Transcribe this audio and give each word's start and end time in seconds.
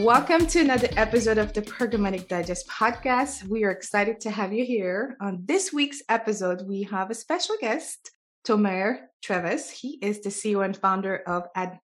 Welcome 0.00 0.46
to 0.46 0.60
another 0.60 0.88
episode 0.96 1.36
of 1.36 1.52
the 1.52 1.60
Programmatic 1.60 2.26
Digest 2.26 2.66
podcast. 2.66 3.46
We 3.46 3.64
are 3.64 3.70
excited 3.70 4.18
to 4.20 4.30
have 4.30 4.50
you 4.50 4.64
here. 4.64 5.14
On 5.20 5.42
this 5.44 5.74
week's 5.74 6.02
episode, 6.08 6.62
we 6.66 6.84
have 6.84 7.10
a 7.10 7.14
special 7.14 7.54
guest, 7.60 8.10
Tomer 8.48 9.00
Treves. 9.22 9.68
He 9.68 9.98
is 10.00 10.22
the 10.22 10.30
CEO 10.30 10.64
and 10.64 10.74
founder 10.74 11.16
of 11.26 11.48
Ad- 11.54 11.80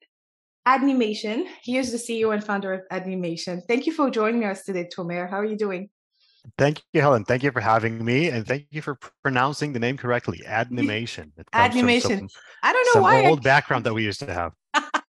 Adnimation. 0.65 1.45
He 1.61 1.77
is 1.77 1.91
the 1.91 1.97
CEO 1.97 2.33
and 2.33 2.41
founder 2.41 2.71
of 2.71 2.81
Adnimation. 2.89 3.61
Thank 3.67 3.85
you 3.85 3.91
for 3.91 4.09
joining 4.09 4.45
us 4.45 4.63
today, 4.63 4.87
Tomer. 4.87 5.29
How 5.29 5.37
are 5.37 5.45
you 5.45 5.57
doing? 5.57 5.89
Thank 6.57 6.83
you, 6.93 7.01
Helen. 7.01 7.25
Thank 7.25 7.43
you 7.43 7.51
for 7.51 7.59
having 7.59 8.03
me, 8.05 8.29
and 8.29 8.47
thank 8.47 8.67
you 8.71 8.81
for 8.81 8.97
pronouncing 9.23 9.73
the 9.73 9.79
name 9.79 9.97
correctly. 9.97 10.41
Adnimation. 10.45 11.33
Adnimation. 11.51 12.29
I 12.63 12.71
don't 12.71 12.85
know 12.85 12.93
some 12.93 13.03
why. 13.03 13.25
Old 13.25 13.43
background 13.43 13.85
that 13.85 13.93
we 13.93 14.05
used 14.05 14.21
to 14.21 14.33
have. 14.33 14.53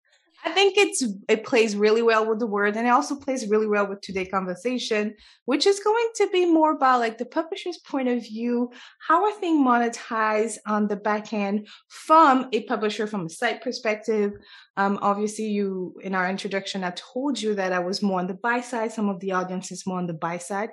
I 0.47 0.51
think 0.51 0.77
it's 0.77 1.03
it 1.29 1.45
plays 1.45 1.75
really 1.75 2.03
well 2.03 2.29
with 2.29 2.39
the 2.39 2.47
word, 2.47 2.77
and 2.77 2.87
it 2.87 2.91
also 2.91 3.17
plays 3.17 3.49
really 3.49 3.67
well 3.67 3.87
with 3.87 4.03
today's 4.03 4.29
conversation, 4.31 5.15
which 5.47 5.67
is 5.67 5.81
going 5.81 6.09
to 6.17 6.29
be 6.31 6.45
more 6.45 6.73
about 6.73 7.01
like 7.01 7.17
the 7.17 7.25
publisher's 7.25 7.79
point 7.79 8.09
of 8.09 8.23
view. 8.23 8.71
How 9.09 9.25
are 9.25 9.33
things 9.33 9.67
monetized 9.67 10.59
on 10.67 10.87
the 10.87 10.97
back 10.97 11.33
end 11.33 11.69
from 11.89 12.49
a 12.53 12.63
publisher, 12.65 13.07
from 13.07 13.25
a 13.25 13.31
site 13.31 13.63
perspective? 13.63 14.33
Um, 14.77 14.99
obviously, 15.01 15.47
you 15.47 15.95
in 16.03 16.15
our 16.15 16.29
introduction, 16.29 16.85
I 16.85 16.91
told 16.91 17.41
you 17.41 17.55
that 17.55 17.73
I 17.73 17.79
was 17.79 18.03
more 18.03 18.21
on 18.21 18.27
the 18.27 18.35
buy 18.35 18.61
side. 18.61 18.93
Some 18.93 19.09
of 19.09 19.21
the 19.21 19.33
audience 19.33 19.73
is 19.73 19.87
more 19.87 19.99
on 19.99 20.07
the 20.07 20.13
buy 20.13 20.37
side. 20.37 20.71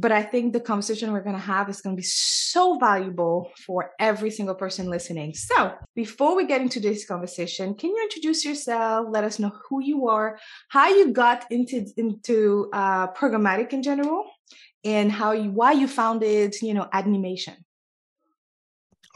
But 0.00 0.12
I 0.12 0.22
think 0.22 0.52
the 0.52 0.60
conversation 0.60 1.12
we're 1.12 1.24
going 1.28 1.34
to 1.34 1.50
have 1.54 1.68
is 1.68 1.80
going 1.80 1.96
to 1.96 2.00
be 2.00 2.06
so 2.06 2.78
valuable 2.78 3.50
for 3.66 3.90
every 3.98 4.30
single 4.30 4.54
person 4.54 4.88
listening. 4.88 5.34
So, 5.34 5.72
before 5.96 6.36
we 6.36 6.46
get 6.46 6.60
into 6.60 6.78
this 6.78 7.04
conversation, 7.04 7.74
can 7.74 7.90
you 7.90 8.00
introduce 8.04 8.44
yourself? 8.44 9.08
Let 9.10 9.24
us 9.24 9.40
know 9.40 9.52
who 9.68 9.82
you 9.82 10.06
are, 10.06 10.38
how 10.68 10.88
you 10.88 11.10
got 11.10 11.50
into 11.50 11.84
into 11.96 12.70
uh, 12.72 13.08
programmatic 13.08 13.72
in 13.72 13.82
general, 13.82 14.22
and 14.84 15.10
how 15.10 15.32
you 15.32 15.50
why 15.50 15.72
you 15.72 15.88
founded, 15.88 16.54
you 16.62 16.74
know, 16.74 16.86
Adnimation. 16.92 17.56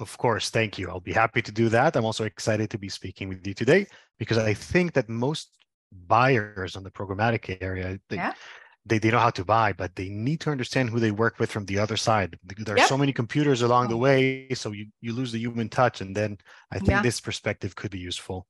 Of 0.00 0.18
course, 0.18 0.50
thank 0.50 0.80
you. 0.80 0.88
I'll 0.88 1.08
be 1.12 1.12
happy 1.12 1.42
to 1.42 1.52
do 1.52 1.68
that. 1.68 1.94
I'm 1.94 2.04
also 2.04 2.24
excited 2.24 2.70
to 2.70 2.78
be 2.78 2.88
speaking 2.88 3.28
with 3.28 3.46
you 3.46 3.54
today 3.54 3.86
because 4.18 4.38
I 4.38 4.52
think 4.52 4.94
that 4.94 5.08
most 5.08 5.50
buyers 5.92 6.74
on 6.74 6.82
the 6.82 6.90
programmatic 6.90 7.58
area 7.60 8.00
they, 8.08 8.16
yeah 8.16 8.32
they, 8.84 8.98
they 8.98 9.10
know 9.10 9.18
how 9.18 9.30
to 9.30 9.44
buy, 9.44 9.72
but 9.72 9.94
they 9.94 10.08
need 10.08 10.40
to 10.40 10.50
understand 10.50 10.90
who 10.90 10.98
they 10.98 11.12
work 11.12 11.38
with 11.38 11.50
from 11.50 11.66
the 11.66 11.78
other 11.78 11.96
side. 11.96 12.36
There 12.58 12.74
are 12.74 12.78
yep. 12.78 12.88
so 12.88 12.98
many 12.98 13.12
computers 13.12 13.62
along 13.62 13.88
the 13.88 13.96
way, 13.96 14.48
so 14.54 14.72
you, 14.72 14.86
you 15.00 15.12
lose 15.12 15.30
the 15.30 15.38
human 15.38 15.68
touch. 15.68 16.00
And 16.00 16.16
then 16.16 16.38
I 16.70 16.78
think 16.78 16.90
yeah. 16.90 17.02
this 17.02 17.20
perspective 17.20 17.76
could 17.76 17.92
be 17.92 18.00
useful. 18.00 18.46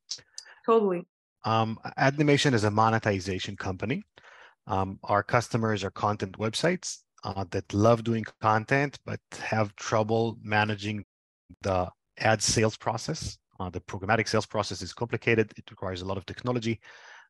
Totally. 0.64 1.06
Um, 1.44 1.78
Adnimation 1.98 2.54
is 2.54 2.64
a 2.64 2.70
monetization 2.70 3.56
company. 3.56 4.04
Um, 4.66 4.98
our 5.04 5.22
customers 5.22 5.84
are 5.84 5.90
content 5.90 6.38
websites 6.38 6.98
uh, 7.24 7.44
that 7.50 7.74
love 7.74 8.04
doing 8.04 8.24
content, 8.40 8.98
but 9.04 9.20
have 9.40 9.74
trouble 9.76 10.38
managing 10.42 11.04
the 11.62 11.90
ad 12.18 12.42
sales 12.42 12.76
process. 12.76 13.38
Uh, 13.60 13.68
the 13.68 13.80
programmatic 13.80 14.28
sales 14.28 14.46
process 14.46 14.80
is 14.82 14.94
complicated. 14.94 15.52
It 15.56 15.70
requires 15.70 16.00
a 16.00 16.06
lot 16.06 16.16
of 16.16 16.24
technology 16.24 16.80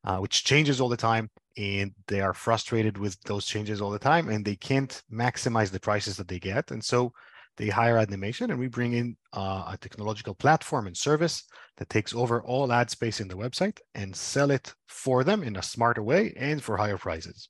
uh, 0.03 0.17
which 0.17 0.43
changes 0.43 0.81
all 0.81 0.89
the 0.89 0.97
time. 0.97 1.29
And 1.57 1.93
they 2.07 2.21
are 2.21 2.33
frustrated 2.33 2.97
with 2.97 3.19
those 3.21 3.45
changes 3.45 3.81
all 3.81 3.91
the 3.91 3.99
time 3.99 4.29
and 4.29 4.43
they 4.43 4.55
can't 4.55 5.01
maximize 5.11 5.69
the 5.69 5.79
prices 5.79 6.17
that 6.17 6.27
they 6.27 6.39
get. 6.39 6.71
And 6.71 6.83
so 6.83 7.13
they 7.57 7.67
hire 7.67 7.97
Adnimation 7.97 8.49
and 8.49 8.59
we 8.59 8.67
bring 8.67 8.93
in 8.93 9.15
uh, 9.33 9.65
a 9.71 9.77
technological 9.79 10.33
platform 10.33 10.87
and 10.87 10.97
service 10.97 11.43
that 11.77 11.89
takes 11.89 12.15
over 12.15 12.41
all 12.43 12.71
ad 12.73 12.89
space 12.89 13.19
in 13.19 13.27
the 13.27 13.35
website 13.35 13.79
and 13.93 14.15
sell 14.15 14.49
it 14.49 14.73
for 14.87 15.23
them 15.23 15.43
in 15.43 15.55
a 15.55 15.61
smarter 15.61 16.01
way 16.01 16.33
and 16.35 16.63
for 16.63 16.77
higher 16.77 16.97
prices. 16.97 17.49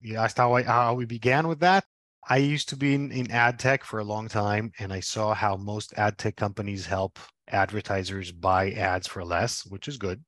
You 0.00 0.16
asked 0.16 0.38
how, 0.38 0.54
I, 0.54 0.62
how 0.62 0.94
we 0.94 1.04
began 1.04 1.46
with 1.46 1.60
that. 1.60 1.84
I 2.28 2.38
used 2.38 2.68
to 2.70 2.76
be 2.76 2.94
in, 2.94 3.10
in 3.12 3.30
ad 3.30 3.58
tech 3.58 3.84
for 3.84 3.98
a 3.98 4.04
long 4.04 4.28
time 4.28 4.72
and 4.78 4.92
I 4.92 5.00
saw 5.00 5.34
how 5.34 5.56
most 5.56 5.92
ad 5.98 6.16
tech 6.16 6.36
companies 6.36 6.86
help 6.86 7.18
advertisers 7.48 8.32
buy 8.32 8.70
ads 8.70 9.06
for 9.06 9.24
less, 9.24 9.66
which 9.66 9.88
is 9.88 9.98
good. 9.98 10.24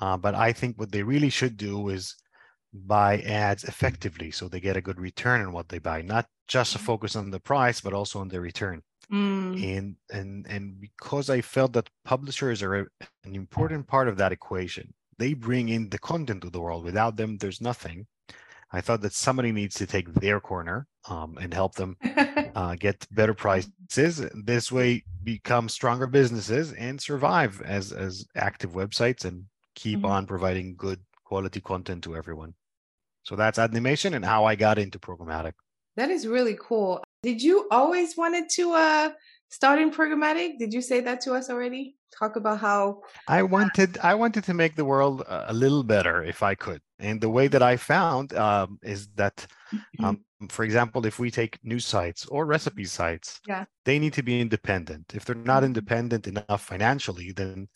Uh, 0.00 0.16
but 0.16 0.34
I 0.34 0.52
think 0.52 0.78
what 0.78 0.92
they 0.92 1.02
really 1.02 1.30
should 1.30 1.56
do 1.56 1.88
is 1.88 2.14
buy 2.72 3.18
ads 3.20 3.64
effectively 3.64 4.30
so 4.30 4.46
they 4.46 4.60
get 4.60 4.76
a 4.76 4.82
good 4.82 5.00
return 5.00 5.40
on 5.40 5.52
what 5.52 5.68
they 5.68 5.78
buy, 5.78 6.02
not 6.02 6.26
just 6.46 6.74
a 6.74 6.78
mm. 6.78 6.82
focus 6.82 7.16
on 7.16 7.30
the 7.30 7.40
price, 7.40 7.80
but 7.80 7.92
also 7.92 8.20
on 8.20 8.28
the 8.28 8.40
return. 8.40 8.82
Mm. 9.12 9.76
And 9.76 9.96
and 10.12 10.46
and 10.48 10.80
because 10.80 11.30
I 11.30 11.40
felt 11.40 11.72
that 11.72 11.88
publishers 12.04 12.62
are 12.62 12.74
a, 12.74 12.86
an 13.24 13.34
important 13.34 13.86
part 13.86 14.08
of 14.08 14.18
that 14.18 14.32
equation, 14.32 14.92
they 15.18 15.34
bring 15.34 15.68
in 15.70 15.88
the 15.88 15.98
content 15.98 16.42
to 16.42 16.50
the 16.50 16.60
world. 16.60 16.84
Without 16.84 17.16
them, 17.16 17.38
there's 17.38 17.60
nothing. 17.60 18.06
I 18.70 18.82
thought 18.82 19.00
that 19.00 19.14
somebody 19.14 19.50
needs 19.50 19.76
to 19.76 19.86
take 19.86 20.12
their 20.12 20.40
corner 20.40 20.86
um, 21.08 21.38
and 21.40 21.54
help 21.54 21.76
them 21.76 21.96
uh, 22.54 22.74
get 22.74 23.06
better 23.10 23.32
prices. 23.32 23.72
This 24.44 24.70
way, 24.70 25.04
become 25.24 25.70
stronger 25.70 26.06
businesses 26.06 26.74
and 26.74 27.00
survive 27.00 27.62
as 27.62 27.92
as 27.92 28.26
active 28.36 28.72
websites 28.72 29.24
and 29.24 29.44
keep 29.84 30.00
mm-hmm. 30.00 30.14
on 30.14 30.26
providing 30.26 30.68
good 30.76 31.00
quality 31.24 31.60
content 31.60 32.00
to 32.04 32.16
everyone. 32.20 32.52
So 33.22 33.36
that's 33.36 33.58
Adnimation 33.58 34.14
and 34.14 34.24
how 34.24 34.44
I 34.50 34.54
got 34.66 34.78
into 34.78 34.98
programmatic. 34.98 35.54
That 35.96 36.10
is 36.10 36.26
really 36.26 36.56
cool. 36.68 37.02
Did 37.22 37.42
you 37.42 37.66
always 37.70 38.16
wanted 38.16 38.46
to 38.58 38.64
uh 38.72 39.10
start 39.50 39.78
in 39.84 39.90
programmatic? 39.90 40.58
Did 40.58 40.72
you 40.76 40.82
say 40.90 41.00
that 41.00 41.20
to 41.24 41.34
us 41.38 41.50
already? 41.50 41.96
Talk 42.18 42.36
about 42.36 42.58
how 42.68 43.02
I 43.38 43.42
wanted 43.42 43.90
I 44.12 44.14
wanted 44.22 44.44
to 44.44 44.54
make 44.54 44.74
the 44.76 44.88
world 44.92 45.18
a 45.52 45.54
little 45.62 45.84
better 45.94 46.16
if 46.24 46.42
I 46.42 46.54
could. 46.64 46.80
And 46.98 47.20
the 47.20 47.30
way 47.38 47.46
that 47.48 47.62
I 47.62 47.76
found 47.76 48.26
um, 48.32 48.78
is 48.82 49.08
that, 49.14 49.36
mm-hmm. 49.72 50.04
um, 50.04 50.16
for 50.48 50.64
example, 50.64 51.06
if 51.06 51.18
we 51.18 51.30
take 51.30 51.58
news 51.62 51.86
sites 51.94 52.26
or 52.26 52.40
recipe 52.44 52.86
sites, 52.86 53.40
yeah. 53.46 53.64
they 53.84 53.98
need 53.98 54.14
to 54.14 54.24
be 54.30 54.40
independent. 54.40 55.04
If 55.14 55.24
they're 55.24 55.36
not 55.52 55.58
mm-hmm. 55.58 55.70
independent 55.70 56.26
enough 56.26 56.62
financially, 56.72 57.30
then 57.32 57.68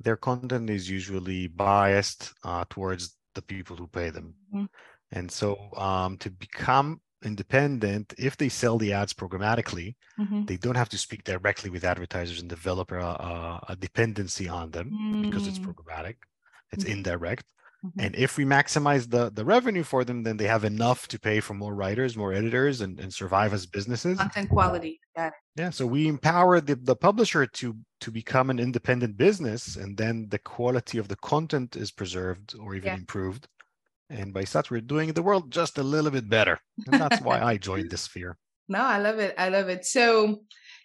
their 0.00 0.16
content 0.16 0.70
is 0.70 0.88
usually 0.88 1.46
biased 1.46 2.32
uh, 2.44 2.64
towards 2.70 3.16
the 3.34 3.42
people 3.42 3.76
who 3.76 3.86
pay 3.86 4.10
them. 4.10 4.34
Mm-hmm. 4.54 4.64
And 5.12 5.30
so 5.30 5.58
um, 5.76 6.16
to 6.18 6.30
become 6.30 7.00
independent, 7.22 8.14
if 8.18 8.36
they 8.36 8.48
sell 8.48 8.78
the 8.78 8.92
ads 8.92 9.12
programmatically, 9.12 9.96
mm-hmm. 10.18 10.44
they 10.46 10.56
don't 10.56 10.76
have 10.76 10.88
to 10.90 10.98
speak 10.98 11.24
directly 11.24 11.70
with 11.70 11.84
advertisers 11.84 12.40
and 12.40 12.48
develop 12.48 12.92
a, 12.92 12.98
a, 12.98 13.64
a 13.70 13.76
dependency 13.76 14.48
on 14.48 14.70
them 14.70 14.90
mm-hmm. 14.90 15.22
because 15.22 15.46
it's 15.46 15.58
mm. 15.58 15.66
programmatic, 15.66 16.16
it's 16.72 16.84
mm-hmm. 16.84 16.94
indirect. 16.94 17.44
Mm-hmm. 17.84 18.00
And 18.00 18.16
if 18.16 18.36
we 18.36 18.44
maximize 18.44 19.08
the, 19.08 19.30
the 19.30 19.44
revenue 19.44 19.82
for 19.82 20.04
them, 20.04 20.22
then 20.22 20.36
they 20.36 20.46
have 20.46 20.64
enough 20.64 21.08
to 21.08 21.18
pay 21.18 21.40
for 21.40 21.54
more 21.54 21.74
writers, 21.74 22.16
more 22.16 22.32
editors, 22.32 22.82
and, 22.82 23.00
and 23.00 23.12
survive 23.12 23.54
as 23.54 23.64
businesses. 23.64 24.18
Content 24.18 24.50
quality. 24.50 25.00
Yeah. 25.16 25.30
Yeah. 25.56 25.70
So 25.70 25.86
we 25.86 26.06
empower 26.06 26.60
the, 26.60 26.74
the 26.76 26.96
publisher 26.96 27.46
to 27.46 27.76
to 28.00 28.10
become 28.10 28.48
an 28.48 28.58
independent 28.58 29.16
business, 29.16 29.76
and 29.76 29.96
then 29.96 30.26
the 30.30 30.38
quality 30.38 30.98
of 30.98 31.08
the 31.08 31.16
content 31.16 31.76
is 31.76 31.90
preserved 31.90 32.54
or 32.58 32.74
even 32.74 32.88
yeah. 32.88 32.96
improved. 32.96 33.48
And 34.10 34.34
by 34.34 34.44
such, 34.44 34.70
we're 34.70 34.80
doing 34.80 35.12
the 35.12 35.22
world 35.22 35.50
just 35.50 35.78
a 35.78 35.82
little 35.82 36.10
bit 36.10 36.28
better. 36.28 36.58
And 36.86 37.00
that's 37.00 37.20
why 37.20 37.40
I 37.50 37.56
joined 37.56 37.90
this 37.90 38.02
sphere. 38.02 38.36
No, 38.68 38.80
I 38.80 38.98
love 38.98 39.18
it. 39.18 39.34
I 39.38 39.48
love 39.48 39.68
it. 39.68 39.84
So 39.84 40.40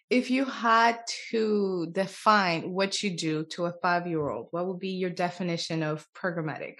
if 0.10 0.30
you 0.30 0.46
had 0.46 1.00
to 1.32 1.88
define 1.92 2.72
what 2.72 3.02
you 3.02 3.18
do 3.18 3.46
to 3.46 3.66
a 3.66 3.74
five 3.82 4.08
year 4.08 4.30
old, 4.30 4.48
what 4.52 4.68
would 4.68 4.80
be 4.80 4.90
your 4.90 5.10
definition 5.10 5.84
of 5.84 6.08
programmatic? 6.14 6.76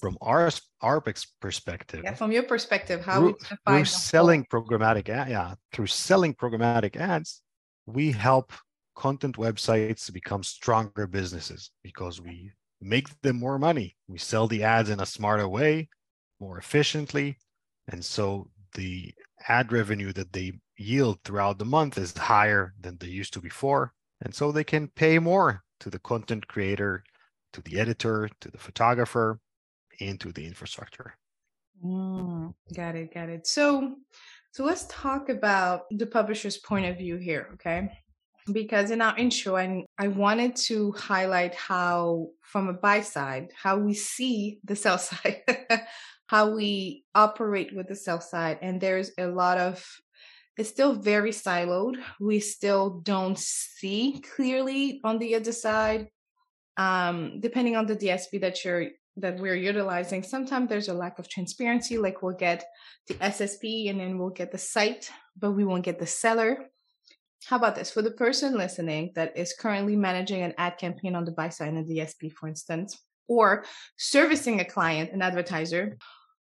From 0.00 0.16
our 0.20 0.50
our 0.80 1.02
perspective, 1.40 2.02
yeah, 2.04 2.14
from 2.14 2.32
your 2.32 2.44
perspective, 2.44 3.04
how 3.04 3.18
through, 3.18 3.26
would 3.26 3.36
you 3.40 3.46
define 3.56 3.78
through 3.78 3.84
selling 3.84 4.46
programmatic, 4.46 5.08
yeah, 5.08 5.54
through 5.72 5.86
selling 5.86 6.34
programmatic 6.34 6.96
ads, 6.96 7.42
we 7.86 8.10
help 8.10 8.52
content 8.96 9.36
websites 9.36 10.06
to 10.06 10.12
become 10.12 10.42
stronger 10.42 11.06
businesses 11.06 11.70
because 11.82 12.20
we 12.20 12.50
make 12.80 13.08
them 13.22 13.36
more 13.36 13.58
money. 13.58 13.96
We 14.08 14.18
sell 14.18 14.46
the 14.46 14.62
ads 14.62 14.90
in 14.90 15.00
a 15.00 15.06
smarter 15.06 15.48
way, 15.48 15.88
more 16.40 16.58
efficiently, 16.58 17.36
and 17.88 18.04
so 18.04 18.50
the 18.74 19.12
ad 19.48 19.72
revenue 19.72 20.12
that 20.12 20.32
they 20.32 20.52
yield 20.76 21.18
throughout 21.24 21.58
the 21.58 21.64
month 21.64 21.98
is 21.98 22.16
higher 22.16 22.74
than 22.80 22.96
they 22.98 23.06
used 23.08 23.32
to 23.34 23.40
before. 23.40 23.92
And 24.20 24.34
so 24.34 24.50
they 24.50 24.64
can 24.64 24.88
pay 24.88 25.18
more 25.18 25.62
to 25.80 25.90
the 25.90 25.98
content 25.98 26.48
creator, 26.48 27.04
to 27.52 27.60
the 27.62 27.78
editor, 27.78 28.28
to 28.40 28.50
the 28.50 28.58
photographer, 28.58 29.40
and 30.00 30.18
to 30.20 30.32
the 30.32 30.46
infrastructure. 30.46 31.16
Mm, 31.84 32.54
got 32.74 32.94
it, 32.94 33.12
got 33.12 33.28
it. 33.28 33.46
So 33.46 33.96
so 34.54 34.64
let's 34.64 34.86
talk 34.88 35.30
about 35.30 35.86
the 35.90 36.06
publisher's 36.06 36.58
point 36.58 36.86
of 36.86 36.96
view 36.96 37.16
here, 37.16 37.50
okay? 37.54 37.88
Because 38.52 38.92
in 38.92 39.00
our 39.02 39.18
intro, 39.18 39.56
I, 39.56 39.84
I 39.98 40.06
wanted 40.06 40.54
to 40.68 40.92
highlight 40.92 41.56
how, 41.56 42.28
from 42.40 42.68
a 42.68 42.72
buy 42.72 43.00
side, 43.00 43.48
how 43.60 43.78
we 43.78 43.94
see 43.94 44.60
the 44.62 44.76
sell 44.76 44.98
side, 44.98 45.42
how 46.34 46.50
we 46.50 47.04
operate 47.14 47.70
with 47.76 47.86
the 47.86 47.94
sell 47.94 48.20
side. 48.20 48.58
And 48.60 48.80
there's 48.80 49.12
a 49.18 49.28
lot 49.28 49.56
of 49.56 49.86
it's 50.58 50.68
still 50.68 50.94
very 50.94 51.30
siloed. 51.30 51.96
We 52.18 52.40
still 52.40 53.00
don't 53.12 53.38
see 53.38 54.20
clearly 54.34 55.00
on 55.04 55.18
the 55.18 55.36
other 55.36 55.52
side. 55.52 56.08
Um, 56.76 57.38
depending 57.38 57.76
on 57.76 57.86
the 57.86 57.94
DSP 57.94 58.40
that 58.40 58.64
you're 58.64 58.86
that 59.18 59.38
we're 59.38 59.62
utilizing, 59.72 60.24
sometimes 60.24 60.68
there's 60.68 60.88
a 60.88 61.00
lack 61.02 61.20
of 61.20 61.28
transparency. 61.28 61.98
Like 61.98 62.20
we'll 62.20 62.42
get 62.48 62.64
the 63.06 63.14
SSP 63.14 63.88
and 63.90 64.00
then 64.00 64.18
we'll 64.18 64.38
get 64.40 64.50
the 64.50 64.64
site, 64.74 65.12
but 65.38 65.52
we 65.52 65.64
won't 65.64 65.84
get 65.84 66.00
the 66.00 66.12
seller. 66.22 66.52
How 67.48 67.58
about 67.58 67.76
this? 67.76 67.92
For 67.92 68.02
the 68.02 68.18
person 68.24 68.58
listening 68.64 69.12
that 69.14 69.36
is 69.36 69.54
currently 69.62 69.94
managing 69.94 70.42
an 70.42 70.54
ad 70.58 70.78
campaign 70.78 71.14
on 71.14 71.24
the 71.24 71.36
buy 71.38 71.50
side 71.50 71.68
in 71.68 71.78
a 71.78 71.84
DSP, 71.84 72.32
for 72.32 72.48
instance, 72.48 72.98
or 73.28 73.64
servicing 73.96 74.58
a 74.58 74.64
client, 74.64 75.12
an 75.12 75.22
advertiser, 75.22 75.96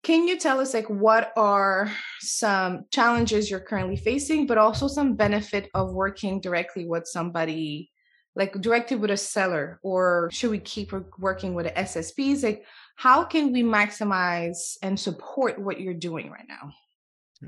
can 0.04 0.28
you 0.28 0.38
tell 0.38 0.60
us 0.60 0.74
like 0.74 0.90
what 0.90 1.32
are 1.36 1.92
some 2.20 2.86
challenges 2.92 3.50
you're 3.50 3.60
currently 3.60 3.98
facing, 3.98 4.48
but 4.48 4.58
also 4.58 4.88
some 4.88 5.16
benefit 5.16 5.70
of 5.74 5.94
working 5.94 6.40
directly 6.40 6.86
with 6.86 7.06
somebody, 7.06 7.92
like 8.36 8.54
directly 8.62 8.96
with 8.96 9.12
a 9.12 9.18
seller, 9.18 9.80
or 9.84 10.30
should 10.32 10.52
we 10.52 10.60
keep 10.60 10.94
working 11.18 11.54
with 11.54 11.66
the 11.66 11.72
SSPs? 11.74 12.44
Like, 12.44 12.66
how 12.96 13.24
can 13.24 13.52
we 13.52 13.64
maximize 13.64 14.78
and 14.82 14.98
support 14.98 15.60
what 15.60 15.82
you're 15.82 15.94
doing 15.94 16.32
right 16.32 16.48
now? 16.48 16.72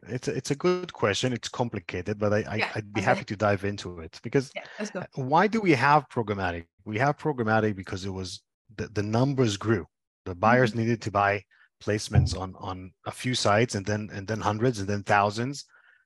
It's 0.07 0.27
a, 0.27 0.35
it's 0.35 0.51
a 0.51 0.55
good 0.55 0.91
question. 0.93 1.33
It's 1.33 1.49
complicated, 1.49 2.17
but 2.17 2.33
I, 2.33 2.55
yeah, 2.55 2.69
I 2.73 2.77
would 2.77 2.93
be 2.93 3.01
okay. 3.01 3.05
happy 3.05 3.23
to 3.25 3.35
dive 3.35 3.65
into 3.65 3.99
it 3.99 4.19
because 4.23 4.51
yeah, 4.55 5.03
why 5.15 5.47
do 5.47 5.59
we 5.59 5.71
have 5.71 6.07
programmatic? 6.09 6.65
We 6.85 6.97
have 6.99 7.17
programmatic 7.17 7.75
because 7.75 8.05
it 8.05 8.09
was 8.09 8.41
the, 8.77 8.87
the 8.87 9.03
numbers 9.03 9.57
grew. 9.57 9.85
The 10.25 10.35
buyers 10.35 10.71
mm-hmm. 10.71 10.79
needed 10.79 11.01
to 11.03 11.11
buy 11.11 11.43
placements 11.81 12.37
on 12.37 12.53
on 12.59 12.91
a 13.05 13.11
few 13.11 13.35
sites 13.35 13.75
and 13.75 13.85
then 13.85 14.09
and 14.13 14.27
then 14.27 14.39
hundreds 14.39 14.79
and 14.79 14.87
then 14.87 15.03
thousands 15.03 15.65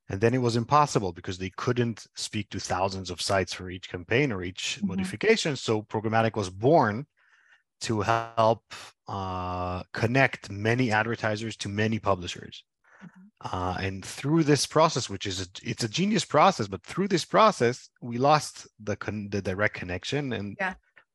and 0.09 0.21
then 0.21 0.33
it 0.33 0.41
was 0.41 0.55
impossible 0.55 1.11
because 1.11 1.37
they 1.37 1.51
couldn't 1.57 2.05
speak 2.15 2.49
to 2.49 2.59
thousands 2.59 3.09
of 3.09 3.21
sites 3.21 3.53
for 3.53 3.69
each 3.69 3.89
campaign 3.89 4.31
or 4.31 4.43
each 4.43 4.77
mm-hmm. 4.77 4.87
modification 4.87 5.55
so 5.55 5.81
programmatic 5.81 6.35
was 6.35 6.49
born 6.49 7.05
to 7.81 8.01
help 8.01 8.63
uh, 9.07 9.83
connect 9.93 10.49
many 10.49 10.91
advertisers 10.91 11.57
to 11.57 11.69
many 11.69 11.99
publishers 11.99 12.63
mm-hmm. 13.03 13.55
uh, 13.55 13.77
and 13.79 14.05
through 14.05 14.43
this 14.43 14.65
process 14.65 15.09
which 15.09 15.25
is 15.25 15.41
a, 15.41 15.47
it's 15.63 15.83
a 15.83 15.89
genius 15.89 16.25
process 16.25 16.67
but 16.67 16.83
through 16.83 17.07
this 17.07 17.25
process 17.25 17.89
we 18.01 18.17
lost 18.17 18.67
the 18.83 18.95
con- 18.95 19.29
the 19.29 19.41
direct 19.41 19.75
connection 19.75 20.33
and 20.33 20.55
yeah. 20.59 20.73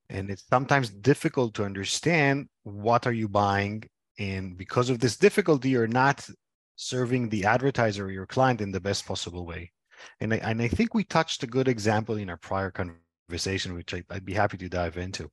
and 0.09 0.31
it's 0.31 0.45
sometimes 0.49 0.91
difficult 0.91 1.55
to 1.55 1.65
understand 1.65 2.49
what 2.65 3.07
are 3.07 3.13
you 3.13 3.29
buying 3.29 3.83
and 4.21 4.57
because 4.59 4.91
of 4.91 5.01
this 5.01 5.17
difficulty, 5.17 5.71
you're 5.71 5.87
not 5.87 6.29
serving 6.77 7.31
the 7.31 7.47
advertiser 7.47 8.05
or 8.05 8.11
your 8.11 8.27
client 8.27 8.61
in 8.61 8.71
the 8.71 8.81
best 8.81 9.07
possible 9.07 9.47
way. 9.47 9.73
And 10.21 10.35
I, 10.35 10.37
and 10.37 10.61
I 10.61 10.69
think 10.69 10.93
we 10.93 11.05
touched 11.05 11.43
a 11.43 11.47
good 11.47 11.69
example 11.69 12.17
in 12.17 12.29
our 12.29 12.37
prior 12.37 12.71
conversation, 12.71 13.73
which 13.75 13.95
I, 13.95 14.05
would 14.11 14.27
be 14.27 14.35
happy 14.35 14.59
to 14.59 14.69
dive 14.69 14.99
into. 14.99 15.31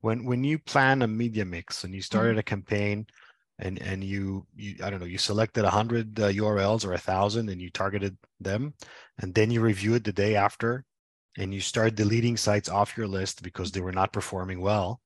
When 0.00 0.24
when 0.24 0.44
you 0.44 0.60
plan 0.60 1.02
a 1.02 1.08
media 1.08 1.44
mix 1.44 1.82
and 1.82 1.92
you 1.92 2.00
started 2.00 2.30
mm-hmm. 2.30 2.38
a 2.38 2.42
campaign 2.44 3.06
and 3.58 3.82
and 3.82 4.04
you 4.04 4.46
you 4.54 4.76
I 4.84 4.90
don't 4.90 5.00
know 5.00 5.06
you 5.06 5.18
selected 5.18 5.64
a 5.64 5.70
hundred 5.70 6.20
uh, 6.20 6.28
URLs 6.28 6.84
or 6.84 6.92
a 6.92 6.98
thousand 6.98 7.48
and 7.48 7.60
you 7.60 7.70
targeted 7.70 8.16
them, 8.38 8.74
and 9.18 9.34
then 9.34 9.50
you 9.50 9.60
review 9.60 9.94
it 9.94 10.04
the 10.04 10.12
day 10.12 10.36
after, 10.36 10.84
and 11.36 11.52
you 11.52 11.60
start 11.60 11.96
deleting 11.96 12.36
sites 12.36 12.68
off 12.68 12.96
your 12.96 13.08
list 13.08 13.42
because 13.42 13.72
they 13.72 13.80
were 13.80 13.98
not 14.00 14.12
performing 14.12 14.60
well 14.60 15.00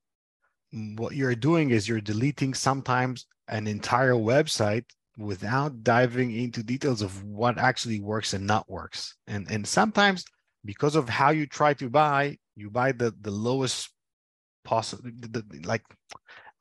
what 0.73 1.15
you're 1.15 1.35
doing 1.35 1.71
is 1.71 1.89
you're 1.89 2.01
deleting 2.01 2.55
sometimes 2.55 3.27
an 3.49 3.67
entire 3.67 4.15
website 4.15 4.85
without 5.19 5.83
diving 5.83 6.35
into 6.35 6.63
details 6.63 7.03
of 7.03 7.23
what 7.25 7.59
actually 7.59 8.01
works 8.01 8.33
and 8.33 8.47
not 8.47 8.69
works. 8.71 9.15
And 9.27 9.51
and 9.51 9.67
sometimes 9.67 10.25
because 10.65 10.97
of 10.97 11.09
how 11.09 11.31
you 11.31 11.47
try 11.47 11.75
to 11.75 11.91
buy, 11.91 12.39
you 12.57 12.71
buy 12.71 12.93
the 12.93 13.15
the 13.21 13.31
lowest 13.31 13.91
possible. 14.65 15.11
Like 15.65 15.83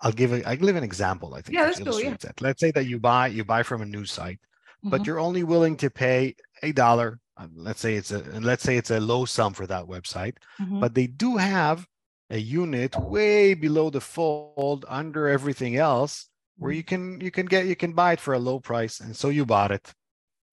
I'll 0.02 0.12
give 0.12 0.34
a, 0.34 0.48
I'll 0.48 0.58
give 0.58 0.76
an 0.76 0.84
example. 0.84 1.34
I 1.34 1.42
think 1.42 1.58
yeah, 1.58 1.72
cool, 1.74 2.02
yeah. 2.02 2.18
that. 2.22 2.42
Let's 2.42 2.60
say 2.60 2.72
that 2.72 2.86
you 2.86 3.00
buy 3.00 3.28
you 3.28 3.46
buy 3.46 3.64
from 3.64 3.82
a 3.82 3.86
news 3.86 4.12
site, 4.12 4.40
mm-hmm. 4.40 4.90
but 4.90 5.06
you're 5.06 5.20
only 5.20 5.44
willing 5.44 5.78
to 5.78 5.90
pay 5.90 6.36
a 6.64 6.72
dollar. 6.72 7.20
Uh, 7.38 7.48
let's 7.56 7.80
say 7.80 7.96
it's 7.96 8.12
a 8.12 8.20
let's 8.42 8.64
say 8.64 8.76
it's 8.76 8.92
a 8.92 9.00
low 9.00 9.26
sum 9.26 9.54
for 9.54 9.68
that 9.68 9.86
website, 9.86 10.36
mm-hmm. 10.60 10.80
but 10.80 10.94
they 10.96 11.08
do 11.08 11.38
have 11.38 11.88
a 12.32 12.38
unit 12.38 12.96
way 13.00 13.54
below 13.54 13.90
the 13.90 14.02
fold 14.02 14.86
under 14.88 15.28
everything 15.28 15.76
else 15.76 16.30
where 16.58 16.72
you 16.72 16.84
can 16.84 17.20
you 17.22 17.32
can 17.32 17.46
get 17.46 17.66
you 17.66 17.76
can 17.76 17.94
buy 17.94 18.14
it 18.14 18.20
for 18.20 18.34
a 18.34 18.40
low 18.40 18.60
price 18.60 19.00
and 19.00 19.16
so 19.16 19.30
you 19.30 19.46
bought 19.46 19.72
it 19.72 19.94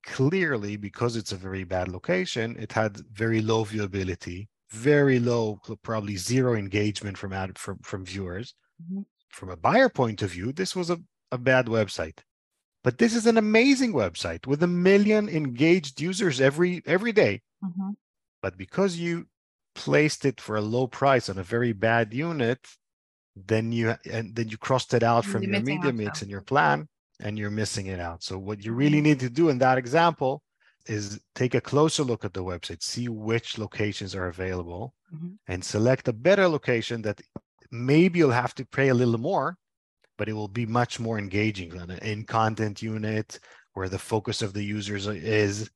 clearly 0.05 0.77
because 0.77 1.17
it's 1.17 1.33
a 1.33 1.37
very 1.37 1.65
bad 1.65 1.89
location 1.89 2.57
it 2.59 2.73
had 2.73 2.97
very 3.13 3.41
low 3.41 3.65
viewability 3.65 4.49
very 4.71 5.19
low 5.19 5.59
probably 5.83 6.17
zero 6.17 6.55
engagement 6.55 7.17
from 7.17 7.33
ad 7.33 7.59
from, 7.59 7.79
from 7.79 8.05
viewers 8.05 8.55
mm-hmm. 8.83 9.03
from 9.31 9.51
a 9.51 9.57
buyer 9.57 9.89
point 9.89 10.21
of 10.23 10.31
view 10.31 10.53
this 10.53 10.75
was 10.75 10.91
a, 10.91 10.99
a 11.33 11.39
bad 11.39 11.67
website 11.67 12.19
but 12.85 12.99
this 12.99 13.15
is 13.15 13.27
an 13.27 13.37
amazing 13.37 13.93
website 13.93 14.47
with 14.47 14.63
a 14.63 14.67
million 14.67 15.29
engaged 15.29 16.01
users 16.01 16.41
every 16.41 16.83
every 16.87 17.13
day. 17.13 17.43
Mm-hmm. 17.63 17.91
but 18.41 18.57
because 18.57 18.97
you 18.97 19.27
placed 19.79 20.25
it 20.25 20.41
for 20.41 20.57
a 20.57 20.61
low 20.61 20.87
price 20.89 21.29
on 21.29 21.39
a 21.39 21.43
very 21.55 21.73
bad 21.73 22.13
unit, 22.13 22.59
then 23.37 23.71
you 23.71 23.95
and 24.11 24.35
then 24.35 24.49
you 24.49 24.59
crossed 24.59 24.93
it 24.93 25.05
out 25.05 25.25
from 25.25 25.43
your 25.45 25.61
media 25.61 25.93
mix 25.93 26.21
and 26.23 26.31
your 26.31 26.43
plan 26.43 26.89
and 27.21 27.39
you're 27.39 27.59
missing 27.63 27.87
it 27.87 28.01
out. 28.01 28.23
So 28.25 28.39
what 28.39 28.65
you 28.65 28.73
really 28.73 29.01
need 29.01 29.21
to 29.21 29.31
do 29.31 29.49
in 29.49 29.59
that 29.59 29.79
example 29.79 30.43
is 30.87 31.21
take 31.35 31.55
a 31.55 31.61
closer 31.61 32.03
look 32.03 32.25
at 32.25 32.35
the 32.35 32.43
website, 32.43 32.83
see 32.83 33.09
which 33.09 33.59
locations 33.59 34.15
are 34.15 34.27
available 34.27 34.95
mm-hmm. 35.15 35.35
and 35.47 35.65
select 35.65 36.09
a 36.09 36.13
better 36.13 36.49
location 36.49 37.03
that 37.03 37.21
maybe 37.71 38.19
you'll 38.19 38.43
have 38.45 38.55
to 38.57 38.67
pay 38.67 38.89
a 38.89 38.95
little 38.95 39.19
more, 39.19 39.57
but 40.17 40.29
it 40.29 40.33
will 40.33 40.49
be 40.49 40.67
much 40.67 40.99
more 40.99 41.19
engaging 41.19 41.71
than 41.71 41.91
an 41.91 41.99
in 41.99 42.25
content 42.25 42.83
unit 42.83 43.39
where 43.75 43.89
the 43.89 43.99
focus 44.13 44.43
of 44.43 44.53
the 44.55 44.65
users 44.65 45.07
is 45.07 45.71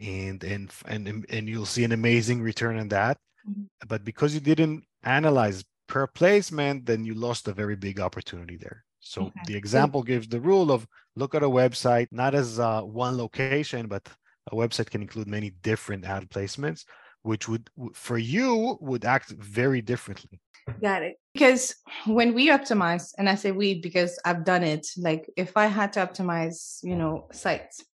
and 0.00 0.44
and 0.44 0.70
and 0.86 1.26
and 1.28 1.48
you'll 1.48 1.66
see 1.66 1.84
an 1.84 1.92
amazing 1.92 2.40
return 2.40 2.78
on 2.78 2.88
that 2.88 3.18
Mm-hmm. 3.48 3.64
But 3.86 4.04
because 4.04 4.34
you 4.34 4.40
didn't 4.40 4.84
analyze 5.02 5.64
per 5.86 6.06
placement, 6.06 6.86
then 6.86 7.04
you 7.04 7.14
lost 7.14 7.48
a 7.48 7.52
very 7.52 7.76
big 7.76 8.00
opportunity 8.00 8.56
there. 8.56 8.84
So 9.00 9.22
okay. 9.22 9.40
the 9.46 9.56
example 9.56 10.02
gives 10.02 10.28
the 10.28 10.40
rule 10.40 10.70
of 10.70 10.86
look 11.16 11.34
at 11.34 11.42
a 11.42 11.48
website 11.48 12.08
not 12.10 12.34
as 12.34 12.58
uh, 12.58 12.82
one 12.82 13.16
location, 13.16 13.86
but 13.86 14.08
a 14.50 14.54
website 14.54 14.90
can 14.90 15.02
include 15.02 15.28
many 15.28 15.50
different 15.62 16.04
ad 16.04 16.28
placements, 16.30 16.84
which 17.22 17.48
would 17.48 17.70
for 17.94 18.18
you 18.18 18.78
would 18.80 19.04
act 19.04 19.30
very 19.30 19.80
differently. 19.80 20.40
Got 20.82 21.02
it. 21.02 21.16
Because 21.32 21.74
when 22.06 22.34
we 22.34 22.48
optimize, 22.48 23.12
and 23.16 23.28
I 23.28 23.36
say 23.36 23.52
we 23.52 23.80
because 23.80 24.18
I've 24.24 24.44
done 24.44 24.64
it, 24.64 24.86
like 24.96 25.30
if 25.36 25.56
I 25.56 25.66
had 25.66 25.92
to 25.94 26.00
optimize, 26.00 26.78
you 26.82 26.96
know, 26.96 27.28
sites, 27.32 27.84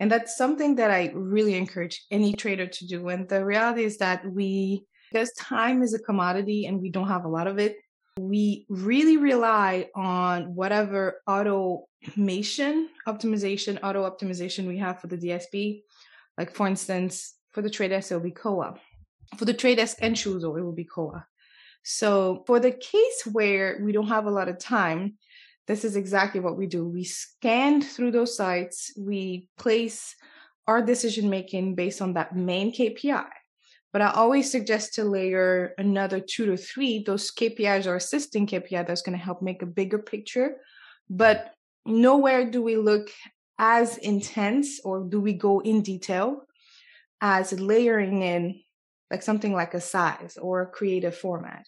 and 0.00 0.10
that's 0.10 0.36
something 0.36 0.76
that 0.76 0.90
I 0.90 1.12
really 1.14 1.54
encourage 1.54 2.04
any 2.10 2.34
trader 2.34 2.66
to 2.66 2.86
do. 2.86 3.08
And 3.08 3.28
the 3.28 3.44
reality 3.44 3.84
is 3.84 3.98
that 3.98 4.24
we 4.30 4.84
because 5.12 5.32
time 5.34 5.82
is 5.82 5.94
a 5.94 5.98
commodity 6.00 6.66
and 6.66 6.80
we 6.80 6.90
don't 6.90 7.06
have 7.06 7.24
a 7.24 7.28
lot 7.28 7.46
of 7.46 7.58
it, 7.58 7.76
we 8.18 8.66
really 8.68 9.16
rely 9.16 9.88
on 9.94 10.54
whatever 10.54 11.20
automation, 11.28 12.88
optimization, 13.06 13.78
auto 13.82 14.08
optimization 14.08 14.66
we 14.66 14.78
have 14.78 15.00
for 15.00 15.06
the 15.06 15.16
DSP. 15.16 15.82
Like 16.36 16.52
for 16.52 16.66
instance, 16.66 17.34
for 17.52 17.62
the 17.62 17.70
trade 17.70 17.88
desk, 17.88 18.10
it'll 18.10 18.22
be 18.22 18.32
Koa. 18.32 18.74
For 19.36 19.44
the 19.44 19.54
trade 19.54 19.76
desk 19.76 19.98
and 20.00 20.16
Shuzo, 20.16 20.58
it 20.58 20.62
will 20.62 20.72
be 20.72 20.84
Koa. 20.84 21.26
So 21.84 22.42
for 22.46 22.58
the 22.58 22.72
case 22.72 23.22
where 23.30 23.80
we 23.82 23.92
don't 23.92 24.08
have 24.08 24.26
a 24.26 24.30
lot 24.30 24.48
of 24.48 24.58
time, 24.58 25.14
this 25.66 25.84
is 25.84 25.96
exactly 25.96 26.40
what 26.40 26.56
we 26.56 26.66
do. 26.66 26.86
We 26.86 27.04
scan 27.04 27.80
through 27.80 28.12
those 28.12 28.36
sites, 28.36 28.92
we 28.98 29.48
place 29.58 30.14
our 30.66 30.82
decision 30.82 31.28
making 31.28 31.74
based 31.74 32.00
on 32.00 32.14
that 32.14 32.36
main 32.36 32.72
KPI. 32.72 33.26
But 33.92 34.02
I 34.02 34.10
always 34.10 34.50
suggest 34.50 34.94
to 34.94 35.04
layer 35.04 35.74
another 35.78 36.18
two 36.20 36.46
to 36.46 36.56
three. 36.56 37.04
Those 37.04 37.30
KPIs 37.30 37.86
are 37.86 37.96
assisting 37.96 38.46
KPI 38.46 38.86
that's 38.86 39.02
going 39.02 39.16
to 39.16 39.24
help 39.24 39.40
make 39.40 39.62
a 39.62 39.66
bigger 39.66 39.98
picture. 39.98 40.56
But 41.08 41.54
nowhere 41.86 42.50
do 42.50 42.60
we 42.62 42.76
look 42.76 43.10
as 43.58 43.98
intense 43.98 44.80
or 44.84 45.04
do 45.08 45.20
we 45.20 45.34
go 45.34 45.60
in 45.60 45.82
detail 45.82 46.42
as 47.20 47.52
layering 47.52 48.22
in 48.22 48.60
like 49.10 49.22
something 49.22 49.52
like 49.52 49.74
a 49.74 49.80
size 49.80 50.36
or 50.40 50.62
a 50.62 50.66
creative 50.66 51.16
format. 51.16 51.66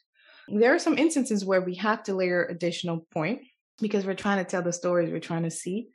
There 0.49 0.75
are 0.75 0.81
some 0.81 0.99
instances 0.99 1.45
where 1.45 1.61
we 1.61 1.77
have 1.77 2.03
to 2.05 2.15
layer 2.15 2.45
additional 2.45 3.07
point 3.13 3.43
because 3.81 4.07
we're 4.07 4.15
trying 4.15 4.45
to 4.45 4.51
tell 4.51 4.63
the 4.63 4.73
stories 4.73 5.11
we're 5.11 5.21
trying 5.21 5.43
to 5.43 5.51
see. 5.51 5.89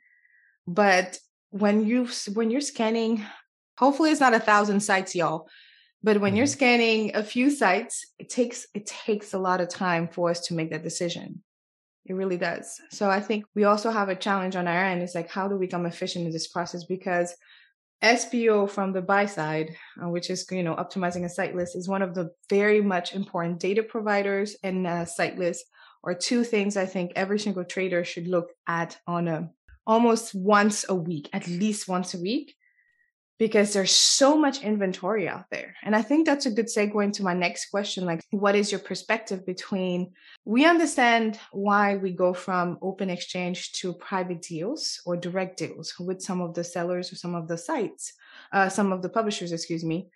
But 0.66 1.18
when 1.50 1.86
you 1.86 2.08
when 2.32 2.50
you're 2.50 2.60
scanning, 2.60 3.24
hopefully 3.78 4.10
it's 4.10 4.20
not 4.20 4.34
a 4.34 4.40
thousand 4.40 4.80
sites, 4.80 5.14
y'all. 5.14 5.48
But 6.02 6.20
when 6.20 6.34
you're 6.34 6.46
mm-hmm. 6.46 6.52
scanning 6.52 7.16
a 7.16 7.22
few 7.22 7.50
sites, 7.50 8.06
it 8.18 8.28
takes 8.28 8.66
it 8.74 8.86
takes 8.86 9.34
a 9.34 9.38
lot 9.38 9.60
of 9.60 9.68
time 9.68 10.08
for 10.08 10.30
us 10.30 10.40
to 10.46 10.54
make 10.54 10.70
that 10.70 10.82
decision. 10.82 11.42
It 12.04 12.14
really 12.14 12.36
does. 12.36 12.80
So 12.90 13.08
I 13.08 13.20
think 13.20 13.44
we 13.54 13.64
also 13.64 13.90
have 13.90 14.08
a 14.08 14.16
challenge 14.16 14.56
on 14.56 14.66
our 14.66 14.84
end. 14.84 15.02
It's 15.02 15.14
like 15.14 15.30
how 15.30 15.46
do 15.46 15.56
we 15.56 15.66
become 15.66 15.86
efficient 15.86 16.26
in 16.26 16.32
this 16.32 16.48
process? 16.48 16.84
Because 16.84 17.34
SPO 18.02 18.68
from 18.68 18.92
the 18.92 19.02
buy 19.02 19.26
side, 19.26 19.76
uh, 20.02 20.08
which 20.08 20.28
is 20.28 20.44
you 20.50 20.64
know 20.64 20.74
optimizing 20.74 21.24
a 21.24 21.28
site 21.28 21.54
list, 21.54 21.76
is 21.76 21.88
one 21.88 22.02
of 22.02 22.14
the 22.14 22.30
very 22.50 22.80
much 22.80 23.14
important 23.14 23.60
data 23.60 23.82
providers 23.82 24.56
and 24.64 24.86
uh, 24.86 25.04
site 25.04 25.38
lists 25.38 25.68
are 26.04 26.14
two 26.14 26.44
things 26.44 26.76
I 26.76 26.86
think 26.86 27.12
every 27.14 27.38
single 27.38 27.64
trader 27.64 28.04
should 28.04 28.26
look 28.26 28.50
at 28.66 28.98
on 29.06 29.28
a 29.28 29.50
almost 29.86 30.34
once 30.34 30.84
a 30.88 30.94
week, 30.94 31.28
at 31.32 31.48
least 31.48 31.88
once 31.88 32.14
a 32.14 32.18
week, 32.18 32.54
because 33.38 33.72
there's 33.72 33.90
so 33.90 34.38
much 34.38 34.62
inventory 34.62 35.28
out 35.28 35.46
there. 35.50 35.74
And 35.82 35.96
I 35.96 36.02
think 36.02 36.26
that's 36.26 36.46
a 36.46 36.50
good 36.50 36.66
segue 36.66 37.02
into 37.02 37.24
my 37.24 37.34
next 37.34 37.70
question. 37.70 38.04
Like, 38.04 38.22
what 38.30 38.54
is 38.54 38.70
your 38.70 38.78
perspective 38.80 39.44
between 39.44 40.12
we 40.44 40.64
understand 40.64 41.40
why 41.50 41.96
we 41.96 42.12
go 42.12 42.34
from 42.34 42.78
open 42.82 43.10
exchange 43.10 43.72
to 43.80 43.94
private 43.94 44.42
deals 44.42 45.00
or 45.04 45.16
direct 45.16 45.58
deals 45.58 45.94
with 45.98 46.22
some 46.22 46.40
of 46.40 46.54
the 46.54 46.62
sellers 46.62 47.12
or 47.12 47.16
some 47.16 47.34
of 47.34 47.48
the 47.48 47.58
sites, 47.58 48.12
uh, 48.52 48.68
some 48.68 48.92
of 48.92 49.02
the 49.02 49.08
publishers, 49.08 49.50
excuse 49.50 49.84
me. 49.84 50.08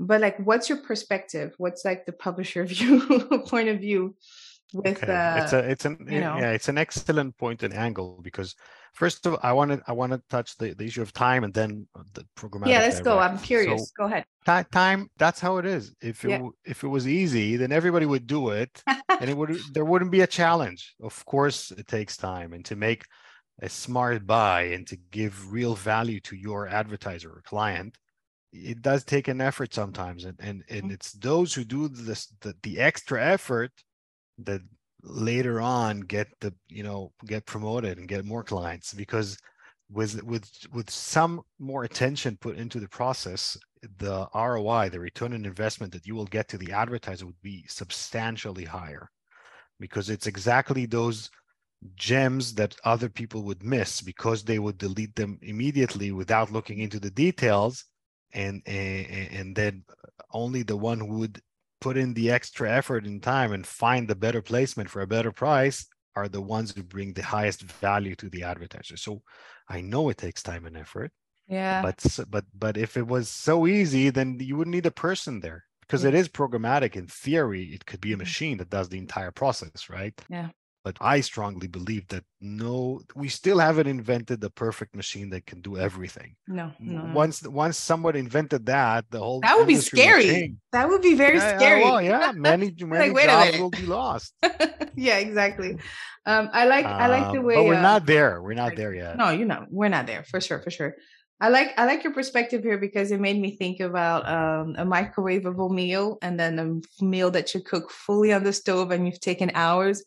But 0.00 0.20
like, 0.20 0.38
what's 0.44 0.68
your 0.68 0.78
perspective? 0.78 1.54
What's 1.58 1.84
like 1.84 2.06
the 2.06 2.12
publisher 2.12 2.64
view 2.66 3.00
point 3.46 3.68
of 3.68 3.78
view 3.78 4.16
with 4.72 5.02
okay. 5.02 5.12
uh, 5.12 5.42
it's 5.42 5.52
a 5.52 5.58
it's 5.70 5.84
an 5.84 5.96
you 6.10 6.20
know, 6.20 6.36
yeah 6.36 6.50
it's 6.50 6.68
an 6.68 6.78
excellent 6.78 7.36
point 7.36 7.62
and 7.62 7.74
angle 7.74 8.20
because 8.22 8.54
first 8.92 9.26
of 9.26 9.34
all 9.34 9.40
i 9.42 9.52
want 9.52 9.70
to 9.70 9.80
i 9.86 9.92
want 9.92 10.12
to 10.12 10.20
touch 10.30 10.56
the, 10.56 10.72
the 10.74 10.84
issue 10.84 11.02
of 11.02 11.12
time 11.12 11.44
and 11.44 11.52
then 11.54 11.86
the 12.14 12.24
programmatic 12.36 12.68
yeah 12.68 12.80
let's 12.80 13.00
go 13.00 13.18
i'm 13.18 13.38
curious 13.38 13.88
so, 13.88 13.92
go 13.98 14.04
ahead 14.06 14.24
t- 14.46 14.68
time 14.72 15.08
that's 15.16 15.40
how 15.40 15.58
it 15.58 15.66
is 15.66 15.94
if 16.00 16.24
it 16.24 16.30
yeah. 16.30 16.48
if 16.64 16.82
it 16.82 16.88
was 16.88 17.06
easy 17.06 17.56
then 17.56 17.72
everybody 17.72 18.06
would 18.06 18.26
do 18.26 18.50
it 18.50 18.82
and 19.20 19.30
it 19.30 19.36
would 19.36 19.56
there 19.74 19.84
wouldn't 19.84 20.10
be 20.10 20.22
a 20.22 20.26
challenge 20.26 20.94
of 21.02 21.24
course 21.24 21.70
it 21.70 21.86
takes 21.86 22.16
time 22.16 22.52
and 22.52 22.64
to 22.64 22.74
make 22.74 23.04
a 23.62 23.68
smart 23.68 24.26
buy 24.26 24.62
and 24.62 24.86
to 24.86 24.96
give 25.12 25.52
real 25.52 25.74
value 25.74 26.20
to 26.20 26.34
your 26.34 26.66
advertiser 26.68 27.30
or 27.30 27.42
client 27.42 27.96
it 28.52 28.82
does 28.82 29.04
take 29.04 29.28
an 29.28 29.40
effort 29.40 29.72
sometimes 29.74 30.24
and 30.24 30.38
and, 30.40 30.64
and 30.68 30.82
mm-hmm. 30.84 30.92
it's 30.92 31.12
those 31.12 31.54
who 31.54 31.64
do 31.64 31.88
this 31.88 32.32
the, 32.40 32.54
the 32.62 32.80
extra 32.80 33.24
effort 33.24 33.70
that 34.38 34.60
later 35.02 35.60
on 35.60 36.00
get 36.00 36.28
the 36.40 36.52
you 36.68 36.82
know 36.82 37.12
get 37.26 37.44
promoted 37.46 37.98
and 37.98 38.08
get 38.08 38.24
more 38.24 38.42
clients 38.42 38.94
because 38.94 39.36
with 39.90 40.22
with 40.24 40.50
with 40.72 40.88
some 40.90 41.42
more 41.58 41.84
attention 41.84 42.38
put 42.40 42.56
into 42.56 42.80
the 42.80 42.88
process 42.88 43.56
the 43.98 44.26
roi 44.34 44.88
the 44.88 44.98
return 44.98 45.34
on 45.34 45.44
investment 45.44 45.92
that 45.92 46.06
you 46.06 46.14
will 46.14 46.24
get 46.26 46.48
to 46.48 46.56
the 46.56 46.72
advertiser 46.72 47.26
would 47.26 47.42
be 47.42 47.64
substantially 47.68 48.64
higher 48.64 49.10
because 49.78 50.08
it's 50.08 50.26
exactly 50.26 50.86
those 50.86 51.30
gems 51.96 52.54
that 52.54 52.74
other 52.84 53.10
people 53.10 53.42
would 53.42 53.62
miss 53.62 54.00
because 54.00 54.42
they 54.42 54.58
would 54.58 54.78
delete 54.78 55.14
them 55.16 55.38
immediately 55.42 56.12
without 56.12 56.50
looking 56.50 56.78
into 56.78 56.98
the 56.98 57.10
details 57.10 57.84
and 58.32 58.62
and, 58.66 59.06
and 59.32 59.56
then 59.56 59.84
only 60.32 60.62
the 60.62 60.76
one 60.76 60.98
who 60.98 61.18
would 61.18 61.40
put 61.84 61.96
in 61.98 62.14
the 62.14 62.30
extra 62.30 62.72
effort 62.72 63.04
and 63.04 63.22
time 63.22 63.52
and 63.52 63.66
find 63.66 64.08
the 64.08 64.14
better 64.14 64.40
placement 64.40 64.88
for 64.88 65.02
a 65.02 65.06
better 65.06 65.30
price 65.30 65.86
are 66.16 66.28
the 66.28 66.40
ones 66.40 66.72
who 66.72 66.82
bring 66.82 67.12
the 67.12 67.22
highest 67.22 67.60
value 67.62 68.14
to 68.14 68.30
the 68.30 68.42
advertiser. 68.42 68.96
So 68.96 69.20
I 69.68 69.82
know 69.82 70.08
it 70.08 70.16
takes 70.16 70.42
time 70.42 70.64
and 70.64 70.78
effort. 70.78 71.12
Yeah. 71.46 71.82
But 71.82 71.98
but 72.30 72.46
but 72.54 72.78
if 72.78 72.96
it 72.96 73.06
was 73.06 73.28
so 73.28 73.66
easy, 73.66 74.08
then 74.08 74.38
you 74.40 74.56
wouldn't 74.56 74.74
need 74.74 74.86
a 74.86 75.02
person 75.06 75.40
there 75.40 75.64
because 75.82 76.04
yeah. 76.04 76.08
it 76.08 76.14
is 76.14 76.38
programmatic. 76.40 76.96
In 76.96 77.06
theory, 77.06 77.64
it 77.74 77.84
could 77.84 78.00
be 78.00 78.12
a 78.12 78.14
mm-hmm. 78.14 78.20
machine 78.20 78.56
that 78.58 78.70
does 78.70 78.88
the 78.88 79.02
entire 79.06 79.30
process, 79.30 79.90
right? 79.90 80.18
Yeah 80.30 80.48
but 80.84 80.98
I 81.00 81.20
strongly 81.22 81.66
believe 81.66 82.06
that 82.08 82.24
no, 82.42 83.00
we 83.16 83.28
still 83.28 83.58
haven't 83.58 83.86
invented 83.86 84.42
the 84.42 84.50
perfect 84.50 84.94
machine 84.94 85.30
that 85.30 85.46
can 85.46 85.62
do 85.62 85.78
everything. 85.78 86.36
No, 86.46 86.72
no. 86.78 87.10
Once 87.14 87.42
once 87.42 87.78
someone 87.78 88.14
invented 88.14 88.66
that, 88.66 89.06
the 89.10 89.18
whole 89.18 89.40
that 89.40 89.56
would 89.56 89.66
be 89.66 89.76
scary. 89.76 90.54
That 90.72 90.90
would 90.90 91.00
be 91.00 91.14
very 91.14 91.38
yeah, 91.38 91.56
scary. 91.56 91.80
Yeah, 91.80 91.90
well, 91.90 92.02
yeah, 92.02 92.32
many 92.32 92.74
many 92.80 93.14
like, 93.14 93.24
jobs 93.24 93.58
will 93.58 93.70
be 93.70 93.86
lost. 93.86 94.34
yeah, 94.94 95.16
exactly. 95.16 95.78
Um, 96.26 96.50
I 96.52 96.66
like 96.66 96.84
I 96.84 97.06
like 97.06 97.32
the 97.32 97.38
um, 97.38 97.46
way. 97.46 97.54
But 97.54 97.64
we're 97.64 97.74
uh, 97.74 97.82
not 97.82 98.04
there. 98.04 98.42
We're 98.42 98.54
not 98.54 98.76
there 98.76 98.94
yet. 98.94 99.16
No, 99.16 99.30
you 99.30 99.46
know, 99.46 99.64
we're 99.70 99.88
not 99.88 100.06
there 100.06 100.22
for 100.24 100.40
sure, 100.40 100.60
for 100.60 100.70
sure. 100.70 100.96
I 101.40 101.48
like 101.48 101.72
I 101.78 101.86
like 101.86 102.04
your 102.04 102.12
perspective 102.12 102.62
here 102.62 102.78
because 102.78 103.10
it 103.10 103.20
made 103.20 103.40
me 103.40 103.56
think 103.56 103.80
about 103.80 104.28
um, 104.28 104.76
a 104.76 104.84
microwavable 104.84 105.70
meal 105.70 106.18
and 106.20 106.38
then 106.38 106.58
a 106.58 107.02
meal 107.04 107.30
that 107.30 107.54
you 107.54 107.60
cook 107.60 107.90
fully 107.90 108.34
on 108.34 108.44
the 108.44 108.52
stove 108.52 108.90
and 108.90 109.06
you've 109.06 109.20
taken 109.20 109.50
hours 109.54 110.04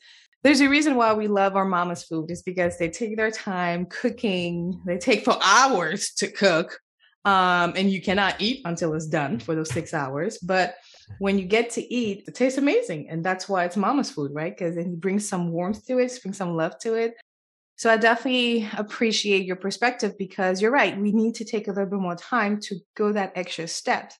there's 0.47 0.61
a 0.61 0.69
reason 0.69 0.95
why 0.95 1.11
we 1.11 1.27
love 1.27 1.57
our 1.57 1.65
mama's 1.65 2.03
food 2.03 2.31
is 2.31 2.41
because 2.41 2.77
they 2.77 2.89
take 2.89 3.17
their 3.17 3.31
time 3.31 3.85
cooking. 3.85 4.81
They 4.85 4.97
take 4.97 5.25
for 5.25 5.37
hours 5.43 6.13
to 6.19 6.31
cook. 6.31 6.79
Um, 7.25 7.73
and 7.75 7.91
you 7.91 8.01
cannot 8.01 8.39
eat 8.39 8.61
until 8.63 8.93
it's 8.93 9.07
done 9.07 9.39
for 9.39 9.55
those 9.55 9.69
six 9.69 9.93
hours. 9.93 10.37
But 10.37 10.75
when 11.19 11.37
you 11.37 11.43
get 11.43 11.71
to 11.71 11.93
eat, 11.93 12.23
it 12.29 12.35
tastes 12.35 12.57
amazing. 12.57 13.09
And 13.09 13.25
that's 13.25 13.49
why 13.49 13.65
it's 13.65 13.75
mama's 13.75 14.09
food, 14.09 14.31
right? 14.33 14.57
Because 14.57 14.77
it 14.77 15.01
brings 15.01 15.27
some 15.27 15.51
warmth 15.51 15.85
to 15.87 15.99
it, 15.99 16.17
brings 16.23 16.37
some 16.37 16.55
love 16.55 16.79
to 16.79 16.93
it. 16.93 17.15
So 17.75 17.89
I 17.89 17.97
definitely 17.97 18.69
appreciate 18.77 19.45
your 19.45 19.57
perspective 19.57 20.17
because 20.17 20.61
you're 20.61 20.71
right. 20.71 20.97
We 20.97 21.11
need 21.11 21.35
to 21.35 21.43
take 21.43 21.67
a 21.67 21.71
little 21.71 21.89
bit 21.89 21.99
more 21.99 22.15
time 22.15 22.61
to 22.61 22.77
go 22.95 23.11
that 23.11 23.33
extra 23.35 23.67
step. 23.67 24.13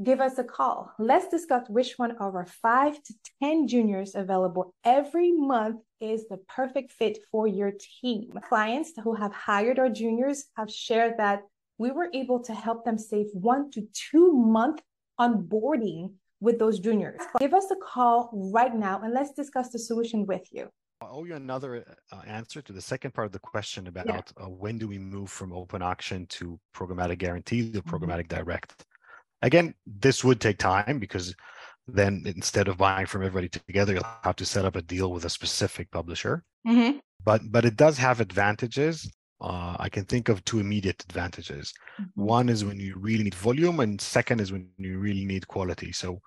give 0.02 0.20
us 0.20 0.38
a 0.38 0.44
call. 0.44 0.90
Let's 0.98 1.28
discuss 1.28 1.68
which 1.68 1.94
one 1.96 2.12
of 2.12 2.34
our 2.34 2.46
five 2.46 3.00
to 3.02 3.14
10 3.42 3.68
juniors 3.68 4.14
available 4.14 4.74
every 4.84 5.32
month 5.32 5.80
is 6.00 6.26
the 6.28 6.38
perfect 6.48 6.92
fit 6.92 7.18
for 7.30 7.46
your 7.46 7.72
team. 8.00 8.32
Clients 8.48 8.92
who 9.02 9.14
have 9.14 9.32
hired 9.32 9.78
our 9.78 9.88
juniors 9.88 10.46
have 10.56 10.70
shared 10.70 11.14
that 11.18 11.42
we 11.78 11.90
were 11.90 12.08
able 12.12 12.40
to 12.40 12.54
help 12.54 12.84
them 12.84 12.98
save 12.98 13.26
one 13.32 13.70
to 13.72 13.86
two 13.92 14.32
month 14.32 14.80
onboarding 15.20 16.14
with 16.40 16.58
those 16.58 16.78
juniors. 16.78 17.20
Give 17.38 17.54
us 17.54 17.70
a 17.70 17.76
call 17.76 18.30
right 18.52 18.74
now 18.74 19.00
and 19.02 19.14
let's 19.14 19.32
discuss 19.32 19.70
the 19.70 19.78
solution 19.78 20.26
with 20.26 20.42
you. 20.50 20.68
I 21.04 21.10
owe 21.10 21.24
you 21.24 21.34
another 21.34 21.84
uh, 22.12 22.20
answer 22.26 22.62
to 22.62 22.72
the 22.72 22.80
second 22.80 23.12
part 23.12 23.26
of 23.26 23.32
the 23.32 23.38
question 23.38 23.86
about 23.88 24.06
yeah. 24.06 24.20
uh, 24.38 24.48
when 24.48 24.78
do 24.78 24.88
we 24.88 24.98
move 24.98 25.30
from 25.30 25.52
open 25.52 25.82
auction 25.82 26.26
to 26.26 26.58
programmatic 26.74 27.18
guarantee 27.18 27.70
to 27.72 27.82
mm-hmm. 27.82 27.94
programmatic 27.94 28.28
mm-hmm. 28.28 28.44
direct. 28.44 28.84
Again, 29.42 29.74
this 29.86 30.24
would 30.24 30.40
take 30.40 30.58
time 30.58 30.98
because 30.98 31.34
then 31.86 32.22
instead 32.24 32.68
of 32.68 32.78
buying 32.78 33.04
from 33.04 33.22
everybody 33.22 33.48
together, 33.50 33.92
you'll 33.92 34.06
have 34.22 34.36
to 34.36 34.46
set 34.46 34.64
up 34.64 34.76
a 34.76 34.82
deal 34.82 35.12
with 35.12 35.26
a 35.26 35.30
specific 35.30 35.90
publisher. 35.90 36.42
Mm-hmm. 36.66 36.98
But 37.22 37.42
but 37.50 37.66
it 37.66 37.76
does 37.76 37.98
have 37.98 38.20
advantages 38.20 39.10
uh, 39.44 39.76
I 39.78 39.90
can 39.90 40.06
think 40.06 40.30
of 40.30 40.42
two 40.44 40.58
immediate 40.58 41.04
advantages. 41.04 41.74
Mm-hmm. 42.00 42.22
One 42.22 42.48
is 42.48 42.64
when 42.64 42.80
you 42.80 42.96
really 42.96 43.24
need 43.24 43.34
volume, 43.34 43.80
and 43.80 44.00
second 44.00 44.40
is 44.40 44.50
when 44.50 44.70
you 44.78 44.98
really 44.98 45.26
need 45.26 45.46
quality. 45.46 45.92
So 45.92 46.20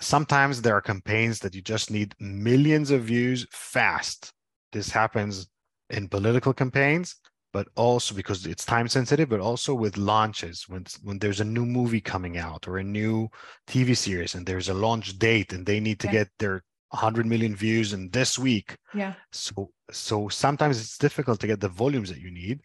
sometimes 0.00 0.62
there 0.62 0.74
are 0.74 0.80
campaigns 0.80 1.38
that 1.40 1.54
you 1.54 1.60
just 1.60 1.90
need 1.90 2.14
millions 2.18 2.90
of 2.90 3.02
views 3.02 3.46
fast. 3.50 4.32
This 4.72 4.88
happens 4.88 5.46
in 5.90 6.08
political 6.08 6.54
campaigns, 6.54 7.16
but 7.52 7.68
also 7.76 8.14
because 8.14 8.46
it's 8.46 8.64
time 8.64 8.88
sensitive, 8.88 9.28
but 9.28 9.40
also 9.40 9.74
with 9.74 9.98
launches 9.98 10.64
when 10.66 10.86
when 11.02 11.18
there's 11.18 11.40
a 11.40 11.52
new 11.56 11.66
movie 11.66 12.00
coming 12.00 12.38
out 12.38 12.66
or 12.66 12.78
a 12.78 12.84
new 12.84 13.28
TV 13.68 13.94
series 13.94 14.34
and 14.34 14.46
there's 14.46 14.70
a 14.70 14.74
launch 14.74 15.18
date 15.18 15.52
and 15.52 15.66
they 15.66 15.80
need 15.80 16.00
to 16.00 16.08
get 16.08 16.28
their 16.38 16.64
100 16.90 17.26
million 17.26 17.54
views 17.56 17.92
in 17.92 18.10
this 18.10 18.38
week. 18.38 18.76
Yeah. 18.94 19.14
So 19.32 19.70
so 19.90 20.28
sometimes 20.28 20.80
it's 20.80 20.98
difficult 20.98 21.40
to 21.40 21.46
get 21.46 21.60
the 21.60 21.68
volumes 21.68 22.08
that 22.08 22.20
you 22.20 22.30
need, 22.30 22.60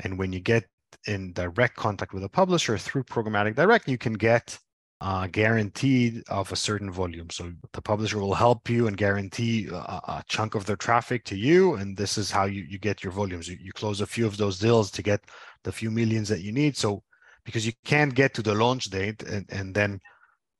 and 0.00 0.18
when 0.18 0.32
you 0.32 0.40
get 0.40 0.64
in 1.06 1.32
direct 1.32 1.76
contact 1.76 2.12
with 2.12 2.24
a 2.24 2.28
publisher 2.28 2.78
through 2.78 3.04
programmatic 3.04 3.56
direct, 3.56 3.88
you 3.88 3.98
can 3.98 4.14
get 4.14 4.58
uh, 5.00 5.26
guaranteed 5.26 6.22
of 6.28 6.52
a 6.52 6.56
certain 6.56 6.90
volume. 6.90 7.28
So 7.30 7.50
the 7.72 7.82
publisher 7.82 8.20
will 8.20 8.34
help 8.34 8.70
you 8.70 8.86
and 8.86 8.96
guarantee 8.96 9.66
a, 9.66 9.74
a 9.74 10.24
chunk 10.28 10.54
of 10.54 10.64
their 10.64 10.76
traffic 10.76 11.24
to 11.24 11.36
you, 11.36 11.74
and 11.74 11.96
this 11.96 12.16
is 12.16 12.30
how 12.30 12.44
you, 12.44 12.62
you 12.62 12.78
get 12.78 13.02
your 13.02 13.12
volumes. 13.12 13.48
You, 13.48 13.58
you 13.60 13.72
close 13.72 14.00
a 14.00 14.06
few 14.06 14.26
of 14.26 14.36
those 14.36 14.60
deals 14.60 14.92
to 14.92 15.02
get 15.02 15.20
the 15.64 15.72
few 15.72 15.90
millions 15.90 16.28
that 16.28 16.42
you 16.42 16.52
need. 16.52 16.76
So 16.76 17.02
because 17.44 17.66
you 17.66 17.72
can't 17.84 18.14
get 18.14 18.32
to 18.34 18.42
the 18.42 18.54
launch 18.54 18.84
date 18.84 19.22
and, 19.24 19.44
and 19.50 19.74
then 19.74 20.00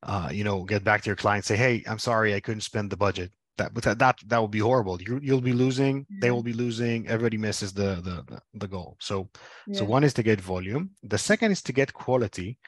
uh, 0.02 0.28
you 0.32 0.44
know 0.44 0.64
get 0.64 0.84
back 0.84 1.02
to 1.02 1.08
your 1.10 1.16
client 1.16 1.44
say, 1.44 1.56
hey, 1.56 1.82
I'm 1.86 1.98
sorry, 1.98 2.34
I 2.34 2.40
couldn't 2.40 2.62
spend 2.62 2.90
the 2.90 2.96
budget. 2.96 3.30
That 3.58 3.74
that 3.74 3.98
that, 3.98 4.18
that 4.26 4.40
would 4.42 4.50
be 4.50 4.58
horrible. 4.60 5.00
You 5.00 5.20
you'll 5.22 5.40
be 5.40 5.52
losing. 5.52 6.06
They 6.20 6.28
Mhm. 6.28 6.34
will 6.34 6.42
be 6.42 6.54
losing. 6.54 7.06
Everybody 7.08 7.36
misses 7.36 7.72
the 7.72 8.00
the 8.02 8.40
the, 8.54 8.68
goal. 8.68 8.96
So 9.00 9.28
so 9.72 9.84
one 9.84 10.04
is 10.04 10.14
to 10.14 10.22
get 10.22 10.40
volume. 10.40 10.90
The 11.02 11.18
second 11.18 11.52
is 11.52 11.62
to 11.62 11.72
get 11.72 11.92
quality. 11.92 12.58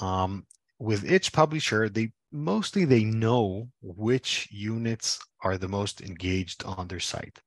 Um, 0.00 0.46
with 0.78 1.10
each 1.10 1.32
publisher, 1.32 1.88
they 1.88 2.12
mostly 2.32 2.84
they 2.84 3.04
know 3.04 3.68
which 3.82 4.48
units 4.50 5.18
are 5.42 5.58
the 5.58 5.68
most 5.68 6.00
engaged 6.00 6.64
on 6.64 6.88
their 6.88 7.00
site. 7.00 7.38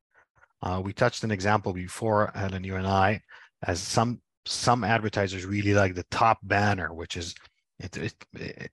Uh, 0.61 0.81
we 0.83 0.93
touched 0.93 1.23
an 1.23 1.31
example 1.31 1.73
before, 1.73 2.31
Helen, 2.35 2.63
you 2.63 2.75
and 2.75 2.87
I, 2.87 3.21
as 3.67 3.79
some 3.81 4.21
some 4.45 4.83
advertisers 4.83 5.45
really 5.45 5.73
like 5.73 5.95
the 5.95 6.05
top 6.11 6.39
banner, 6.43 6.93
which 6.93 7.15
is 7.17 7.33
it, 7.79 7.97
it 7.97 8.25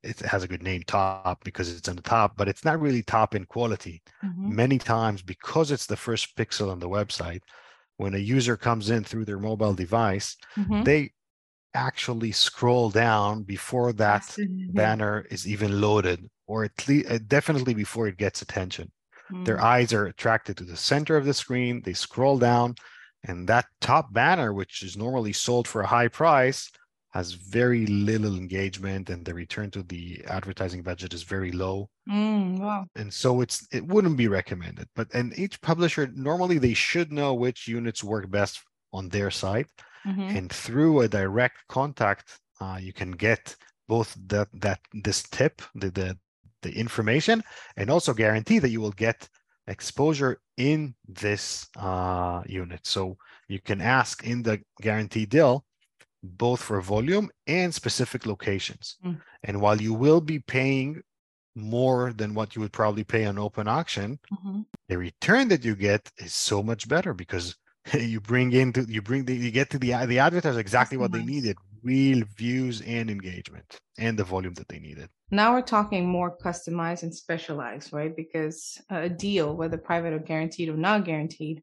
it 0.02 0.20
has 0.20 0.42
a 0.44 0.48
good 0.48 0.62
name, 0.62 0.82
top, 0.84 1.42
because 1.44 1.74
it's 1.76 1.88
on 1.88 1.96
the 1.96 2.02
top, 2.02 2.36
but 2.36 2.48
it's 2.48 2.64
not 2.64 2.80
really 2.80 3.02
top 3.02 3.34
in 3.34 3.44
quality 3.46 4.02
Mhm. 4.22 4.50
many 4.50 4.78
times 4.78 5.22
because 5.22 5.70
it's 5.70 5.86
the 5.86 5.96
first 5.96 6.36
pixel 6.36 6.70
on 6.70 6.78
the 6.78 6.88
website 6.88 7.40
when 7.98 8.14
a 8.14 8.18
user 8.18 8.56
comes 8.56 8.90
in 8.90 9.04
through 9.04 9.24
their 9.24 9.38
mobile 9.38 9.74
device 9.74 10.36
Mhm. 10.56 10.84
they 10.84 11.12
actually 11.74 12.32
scroll 12.32 12.90
down 12.90 13.42
before 13.44 13.92
that 13.92 14.38
banner 14.68 15.26
is 15.30 15.46
even 15.46 15.80
loaded 15.80 16.26
or 16.46 16.64
at 16.64 16.88
least 16.88 17.28
definitely 17.28 17.74
before 17.74 18.08
it 18.08 18.16
gets 18.18 18.42
attention 18.42 18.90
their 19.44 19.60
Mm. 19.60 19.62
eyes 19.62 19.92
are 19.92 20.06
attracted 20.06 20.56
to 20.56 20.64
the 20.64 20.76
center 20.76 21.16
of 21.16 21.24
the 21.24 21.34
screen 21.34 21.82
they 21.84 21.92
scroll 21.94 22.38
down 22.38 22.74
and 23.24 23.48
that 23.48 23.66
top 23.80 24.12
banner 24.12 24.52
which 24.52 24.82
is 24.82 24.96
normally 24.96 25.32
sold 25.32 25.68
for 25.68 25.82
a 25.82 25.86
high 25.86 26.08
price 26.08 26.70
has 27.10 27.32
very 27.32 27.86
little 27.86 28.36
engagement 28.36 29.10
and 29.10 29.24
the 29.24 29.34
return 29.34 29.70
to 29.70 29.82
the 29.82 30.24
advertising 30.26 30.82
budget 30.82 31.12
is 31.14 31.22
very 31.22 31.52
low 31.52 31.88
Mm, 32.08 32.58
wow. 32.58 32.86
and 32.96 33.12
so 33.12 33.40
it's 33.40 33.66
it 33.72 33.86
wouldn't 33.86 34.16
be 34.16 34.28
recommended 34.28 34.88
but 34.94 35.08
and 35.14 35.36
each 35.38 35.60
publisher 35.60 36.08
normally 36.08 36.58
they 36.58 36.74
should 36.74 37.12
know 37.12 37.34
which 37.34 37.68
units 37.68 38.02
work 38.02 38.30
best 38.30 38.60
on 38.92 39.08
their 39.08 39.30
site 39.30 39.68
Mhm. 40.04 40.36
and 40.36 40.52
through 40.52 41.00
a 41.00 41.08
direct 41.08 41.58
contact 41.68 42.38
uh, 42.60 42.78
you 42.80 42.92
can 42.92 43.12
get 43.12 43.56
both 43.88 44.16
that 44.26 44.48
that 44.52 44.80
this 44.92 45.22
tip 45.24 45.62
the, 45.74 45.90
the 45.90 46.18
the 46.62 46.72
information 46.78 47.42
and 47.76 47.90
also 47.90 48.12
guarantee 48.12 48.58
that 48.58 48.70
you 48.70 48.80
will 48.80 48.92
get 48.92 49.28
exposure 49.66 50.40
in 50.56 50.94
this 51.06 51.68
uh, 51.76 52.42
unit 52.46 52.80
so 52.86 53.16
you 53.48 53.60
can 53.60 53.80
ask 53.80 54.24
in 54.24 54.42
the 54.42 54.60
guarantee 54.82 55.26
deal 55.26 55.64
both 56.22 56.60
for 56.62 56.80
volume 56.80 57.30
and 57.46 57.74
specific 57.74 58.26
locations 58.26 58.96
Mm. 59.04 59.20
and 59.42 59.60
while 59.60 59.80
you 59.80 59.94
will 59.94 60.20
be 60.20 60.38
paying 60.38 61.02
more 61.56 62.12
than 62.12 62.34
what 62.34 62.54
you 62.54 62.60
would 62.62 62.72
probably 62.72 63.04
pay 63.04 63.24
on 63.24 63.38
open 63.38 63.66
auction 63.66 64.18
Mhm. 64.32 64.66
the 64.88 64.98
return 64.98 65.48
that 65.48 65.64
you 65.64 65.74
get 65.74 66.10
is 66.18 66.32
so 66.34 66.62
much 66.62 66.88
better 66.88 67.12
because 67.14 67.56
you 67.94 68.20
bring 68.20 68.52
into 68.52 68.82
you 68.88 69.02
bring 69.02 69.24
the 69.24 69.34
you 69.34 69.50
get 69.50 69.70
to 69.70 69.78
the 69.78 69.90
the 70.06 70.18
advertiser 70.18 70.60
exactly 70.60 70.96
what 70.98 71.12
they 71.12 71.24
needed 71.24 71.56
real 71.82 72.22
views 72.36 72.82
and 72.82 73.10
engagement 73.10 73.80
and 73.98 74.18
the 74.18 74.24
volume 74.24 74.52
that 74.54 74.68
they 74.68 74.78
needed 74.78 75.08
Now 75.30 75.54
we're 75.54 75.62
talking 75.76 76.06
more 76.06 76.36
customized 76.36 77.02
and 77.04 77.14
specialized, 77.14 77.92
right? 77.98 78.14
Because 78.22 78.56
a 78.90 79.08
deal, 79.08 79.48
whether 79.60 79.78
private 79.78 80.12
or 80.12 80.18
guaranteed 80.18 80.68
or 80.68 80.76
not 80.76 81.04
guaranteed, 81.10 81.62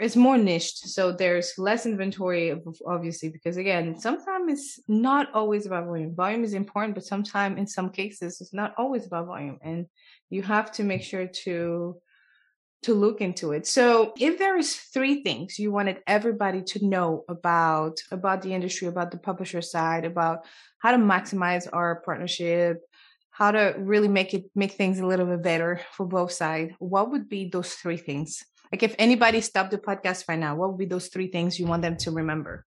is 0.00 0.16
more 0.16 0.38
niched. 0.38 0.88
So 0.88 1.12
there's 1.12 1.54
less 1.58 1.84
inventory, 1.84 2.54
obviously, 2.86 3.28
because 3.28 3.56
again, 3.56 3.98
sometimes 3.98 4.52
it's 4.52 4.80
not 4.86 5.28
always 5.34 5.66
about 5.66 5.86
volume. 5.86 6.14
Volume 6.14 6.44
is 6.44 6.54
important, 6.54 6.94
but 6.94 7.04
sometimes 7.04 7.58
in 7.58 7.66
some 7.66 7.90
cases, 7.90 8.40
it's 8.40 8.54
not 8.54 8.74
always 8.78 9.06
about 9.06 9.26
volume. 9.26 9.58
And 9.62 9.86
you 10.28 10.42
have 10.42 10.70
to 10.72 10.84
make 10.84 11.02
sure 11.02 11.26
to 11.44 11.96
to 12.82 12.94
look 12.94 13.20
into 13.20 13.52
it. 13.52 13.66
So 13.66 14.14
if 14.18 14.38
there 14.38 14.56
is 14.56 14.74
three 14.74 15.22
things 15.22 15.58
you 15.58 15.70
wanted 15.70 15.98
everybody 16.06 16.62
to 16.62 16.86
know 16.86 17.24
about 17.28 18.00
about 18.10 18.42
the 18.42 18.54
industry, 18.54 18.88
about 18.88 19.10
the 19.10 19.18
publisher 19.18 19.60
side, 19.60 20.04
about 20.04 20.46
how 20.78 20.92
to 20.92 20.98
maximize 20.98 21.68
our 21.72 22.00
partnership, 22.00 22.78
how 23.30 23.50
to 23.50 23.74
really 23.78 24.08
make 24.08 24.34
it 24.34 24.50
make 24.54 24.72
things 24.72 24.98
a 24.98 25.06
little 25.06 25.26
bit 25.26 25.42
better 25.42 25.80
for 25.92 26.06
both 26.06 26.32
sides, 26.32 26.72
what 26.78 27.10
would 27.10 27.28
be 27.28 27.50
those 27.50 27.74
three 27.74 27.98
things? 27.98 28.44
Like 28.72 28.82
if 28.82 28.94
anybody 28.98 29.40
stopped 29.40 29.72
the 29.72 29.78
podcast 29.78 30.28
right 30.28 30.38
now, 30.38 30.54
what 30.54 30.70
would 30.70 30.78
be 30.78 30.86
those 30.86 31.08
three 31.08 31.26
things 31.28 31.58
you 31.58 31.66
want 31.66 31.82
them 31.82 31.96
to 31.98 32.10
remember? 32.10 32.64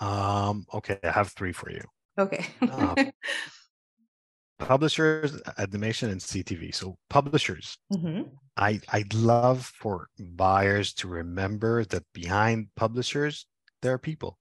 um 0.00 0.66
okay 0.74 0.98
i 1.04 1.10
have 1.10 1.28
three 1.28 1.52
for 1.52 1.70
you 1.70 1.80
Okay. 2.18 2.44
Uh, 2.60 2.96
publishers 4.58 5.40
Adnimation 5.56 6.10
and 6.10 6.20
ctv 6.20 6.74
so 6.74 6.98
publishers 7.08 7.78
hmm 7.92 8.22
i 8.56 8.80
i'd 8.88 9.14
love 9.14 9.64
for 9.64 10.08
buyers 10.18 10.92
to 10.92 11.06
remember 11.06 11.84
that 11.84 12.02
behind 12.12 12.66
publishers 12.74 13.46
there 13.82 13.92
are 13.92 13.98
people 13.98 14.36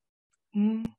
mm 0.56 0.90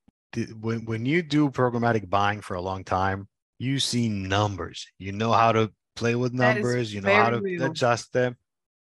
when 0.60 0.84
when 0.84 1.06
you 1.06 1.22
do 1.22 1.50
programmatic 1.50 2.08
buying 2.08 2.40
for 2.40 2.54
a 2.54 2.60
long 2.60 2.84
time, 2.84 3.28
you 3.58 3.78
see 3.80 4.08
numbers. 4.08 4.86
You 4.98 5.12
know 5.12 5.32
how 5.32 5.52
to 5.52 5.72
play 5.96 6.14
with 6.14 6.32
numbers. 6.32 6.92
You 6.94 7.00
know 7.00 7.14
how 7.14 7.30
to 7.30 7.40
real. 7.40 7.64
adjust 7.64 8.12
them. 8.12 8.36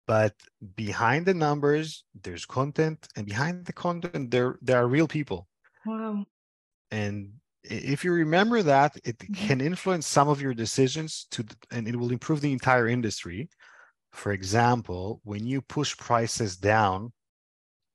But 0.08 0.36
behind 0.76 1.26
the 1.26 1.34
numbers, 1.34 2.06
there's 2.14 2.46
content, 2.46 3.08
and 3.16 3.26
behind 3.26 3.66
the 3.66 3.74
content, 3.74 4.32
there 4.32 4.58
there 4.62 4.78
are 4.78 4.88
real 4.88 5.08
people. 5.08 5.50
Wow. 5.86 6.26
And 6.92 7.40
if 7.64 8.04
you 8.04 8.12
remember 8.12 8.62
that, 8.64 8.98
it 9.04 9.18
Mhm. 9.28 9.34
can 9.34 9.62
influence 9.62 10.06
some 10.08 10.28
of 10.28 10.42
your 10.42 10.54
decisions 10.54 11.26
to, 11.32 11.46
and 11.72 11.88
it 11.88 11.96
will 11.96 12.12
improve 12.12 12.42
the 12.42 12.52
entire 12.52 12.88
industry. 12.88 13.50
For 14.14 14.32
example, 14.34 15.22
when 15.24 15.48
you 15.48 15.62
push 15.62 15.98
prices 15.98 16.58
down 16.58 17.14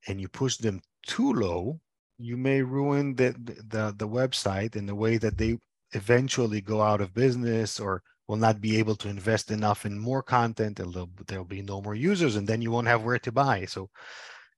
and 0.09 0.21
you 0.21 0.29
push 0.29 0.59
them 0.59 0.81
too 1.07 1.33
low, 1.33 1.81
you 2.19 2.37
may 2.37 2.63
ruin 2.63 3.17
the, 3.17 3.33
the, 3.39 3.95
the 3.97 4.09
website 4.09 4.77
in 4.77 4.87
the 4.87 4.97
way 4.97 5.19
that 5.19 5.39
they 5.39 5.59
eventually 5.93 6.61
go 6.61 6.83
out 6.83 7.01
of 7.01 7.15
business 7.15 7.81
or 7.81 8.03
will 8.29 8.37
not 8.37 8.61
be 8.61 8.77
able 8.77 8.95
to 8.95 9.09
invest 9.09 9.51
enough 9.51 9.87
in 9.87 9.99
more 9.99 10.23
content 10.23 10.79
and 10.79 10.93
there'll, 10.93 11.11
there'll 11.27 11.45
be 11.45 11.63
no 11.63 11.81
more 11.81 11.95
users 11.95 12.37
and 12.37 12.47
then 12.47 12.63
you 12.63 12.71
won't 12.71 12.87
have 12.87 13.03
where 13.03 13.19
to 13.19 13.33
buy. 13.33 13.65
So 13.65 13.89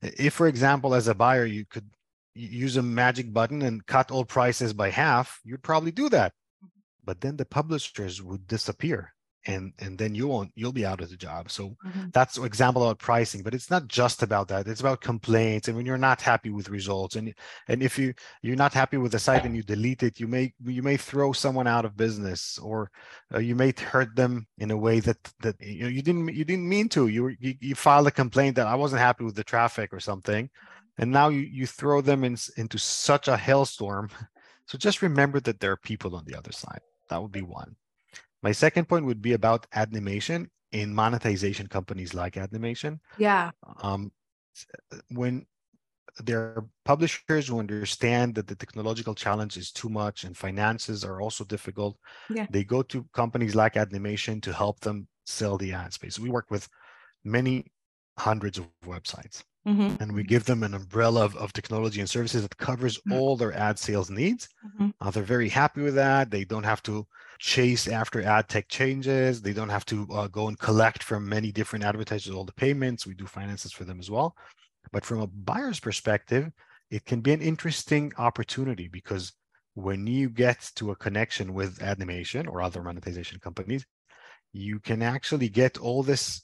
if, 0.03 0.35
for 0.35 0.49
example, 0.49 0.95
as 0.95 1.09
a 1.09 1.15
buyer, 1.15 1.47
you 1.47 1.65
could 1.65 1.89
use 2.35 2.77
a 2.77 2.83
magic 2.83 3.33
button 3.33 3.63
and 3.63 3.87
cut 3.87 4.11
all 4.11 4.25
prices 4.25 4.73
by 4.73 4.91
half, 4.91 5.41
you'd 5.45 5.63
probably 5.63 5.93
do 5.93 6.09
that. 6.09 6.33
Mm-hmm. 6.65 6.81
But 7.05 7.21
then 7.21 7.37
the 7.37 7.47
publishers 7.47 8.21
would 8.21 8.47
disappear 8.47 9.15
and 9.47 9.73
and 9.79 9.99
then 9.99 10.15
you 10.15 10.29
won't 10.29 10.53
you'll 10.55 10.73
be 10.73 10.85
out 10.87 11.01
of 11.01 11.11
the 11.11 11.17
job. 11.17 11.51
So 11.51 11.77
Mhm. 11.87 12.13
that's 12.13 12.37
an 12.37 12.45
example 12.45 12.83
about 12.83 12.99
pricing 12.99 13.43
but 13.43 13.55
it's 13.55 13.71
not 13.71 13.89
just 13.89 14.23
about 14.23 14.49
that. 14.49 14.69
It's 14.69 14.81
about 14.81 15.01
complaints. 15.01 15.69
And 15.69 15.77
when 15.77 15.87
you're 15.87 15.99
not 15.99 16.21
happy 16.21 16.51
with 16.51 16.69
results 16.69 17.17
and 17.17 17.35
and 17.69 17.83
if 17.83 17.99
you 17.99 18.15
you're 18.43 18.57
not 18.57 18.75
happy 18.75 18.97
with 18.99 19.13
the 19.13 19.19
site 19.19 19.45
and 19.45 19.57
you 19.57 19.63
delete 19.63 20.03
it 20.03 20.21
you 20.21 20.27
may 20.29 20.53
you 20.65 20.83
may 20.83 20.97
throw 20.97 21.33
someone 21.33 21.67
out 21.67 21.85
of 21.85 21.97
business 21.97 22.59
or 22.59 22.91
uh, 23.35 23.39
you 23.39 23.55
may 23.55 23.73
hurt 23.79 24.15
them 24.17 24.47
in 24.59 24.71
a 24.71 24.77
way 24.77 25.01
that 25.01 25.19
that 25.41 25.57
you, 25.61 25.83
know, 25.85 25.89
you 25.89 26.03
didn't 26.03 26.29
you 26.35 26.45
didn't 26.45 26.69
mean 26.69 26.89
to. 26.91 27.09
You, 27.09 27.23
were, 27.25 27.37
you 27.41 27.55
you 27.61 27.75
filed 27.75 28.07
a 28.07 28.11
complaint 28.11 28.57
that 28.57 28.67
i 28.67 28.75
wasn't 28.75 29.01
happy 29.01 29.25
with 29.25 29.37
the 29.37 29.45
traffic 29.45 29.93
or 29.93 30.01
something 30.01 30.51
and 30.99 31.11
now 31.11 31.29
you 31.29 31.41
you 31.41 31.67
throw 31.67 32.01
them 32.03 32.25
in, 32.25 32.37
into 32.57 32.79
such 32.79 33.29
a 33.29 33.37
hailstorm. 33.37 34.11
So 34.67 34.79
just 34.79 35.03
remember 35.03 35.41
that 35.41 35.59
there 35.59 35.73
are 35.73 35.77
people 35.77 36.15
on 36.15 36.25
the 36.27 36.37
other 36.37 36.53
side. 36.53 36.83
That 37.09 37.21
would 37.21 37.33
be 37.33 37.43
one 37.43 37.75
my 38.43 38.53
second 38.53 38.89
point 38.89 39.05
would 39.07 39.23
be 39.23 39.33
about 39.35 39.67
animation 39.75 40.51
in 40.73 40.95
monetization 40.95 41.67
companies 41.67 42.15
like 42.15 42.35
Adnimation. 42.37 43.01
Yeah. 43.19 43.51
Um, 43.83 44.13
when 45.11 45.47
there 46.19 46.41
are 46.41 46.67
publishers 46.85 47.47
who 47.49 47.59
understand 47.61 48.35
that 48.35 48.47
the 48.47 48.57
technological 48.57 49.15
challenge 49.15 49.57
is 49.57 49.71
too 49.71 49.89
much 49.89 50.25
and 50.25 50.37
finances 50.37 51.05
are 51.05 51.21
also 51.21 51.45
difficult. 51.45 51.99
Yeah. 52.29 52.47
They 52.51 52.65
go 52.65 52.83
to 52.83 53.07
companies 53.13 53.55
like 53.55 53.75
Adnimation 53.77 54.41
to 54.43 54.53
help 54.53 54.81
them 54.81 55.07
sell 55.25 55.57
the 55.57 55.73
ad 55.73 55.93
space. 55.93 56.19
We 56.19 56.31
work 56.31 56.51
with 56.51 56.69
many 57.25 57.67
hundreds 58.19 58.59
of 58.59 58.67
websites 58.85 59.45
Mhm. 59.67 60.01
and 60.01 60.13
we 60.13 60.25
give 60.25 60.45
them 60.45 60.63
an 60.63 60.75
umbrella 60.75 61.25
of, 61.25 61.37
of 61.37 61.53
technology 61.53 62.01
and 62.01 62.09
services 62.11 62.43
that 62.43 62.57
covers 62.57 62.99
Mhm. 63.07 63.15
all 63.15 63.37
their 63.37 63.53
ad 63.53 63.79
sales 63.79 64.11
needs. 64.11 64.49
Mhm. 64.67 64.93
Uh, 65.01 65.11
they're 65.11 65.23
very 65.23 65.49
happy 65.49 65.83
with 65.83 65.95
that. 65.95 66.31
They 66.31 66.45
don't 66.45 66.65
have 66.65 66.83
to 66.85 67.07
chase 67.41 67.89
after 67.89 68.23
ad 68.23 68.49
tech 68.49 68.69
changes. 68.69 69.43
They 69.43 69.55
don't 69.55 69.71
have 69.71 69.87
to 69.87 70.07
uh, 70.13 70.29
go 70.29 70.49
and 70.49 70.59
collect 70.59 71.03
from 71.03 71.29
many 71.29 71.53
different 71.53 71.85
advertisers 71.85 72.35
all 72.35 72.45
the 72.45 72.53
payments. 72.55 73.07
We 73.07 73.15
do 73.15 73.27
finances 73.27 73.73
for 73.73 73.85
them 73.85 74.01
as 74.01 74.11
well. 74.11 74.37
But 74.93 75.05
from 75.07 75.21
a 75.21 75.29
buyer's 75.29 75.81
perspective, 75.81 76.51
it 76.91 77.07
can 77.07 77.23
be 77.23 77.33
an 77.33 77.43
interesting 77.43 78.13
opportunity 78.19 78.89
because 78.89 79.33
when 79.75 80.07
you 80.07 80.31
get 80.31 80.71
to 80.77 80.93
a 80.93 80.97
connection 80.97 81.55
with 81.55 81.81
Adnimation 81.81 82.49
or 82.49 82.63
other 82.63 82.83
monetization 82.83 83.41
companies, 83.41 83.87
you 84.53 84.81
can 84.81 85.03
actually 85.03 85.49
get 85.49 85.79
all 85.79 86.03
this 86.03 86.43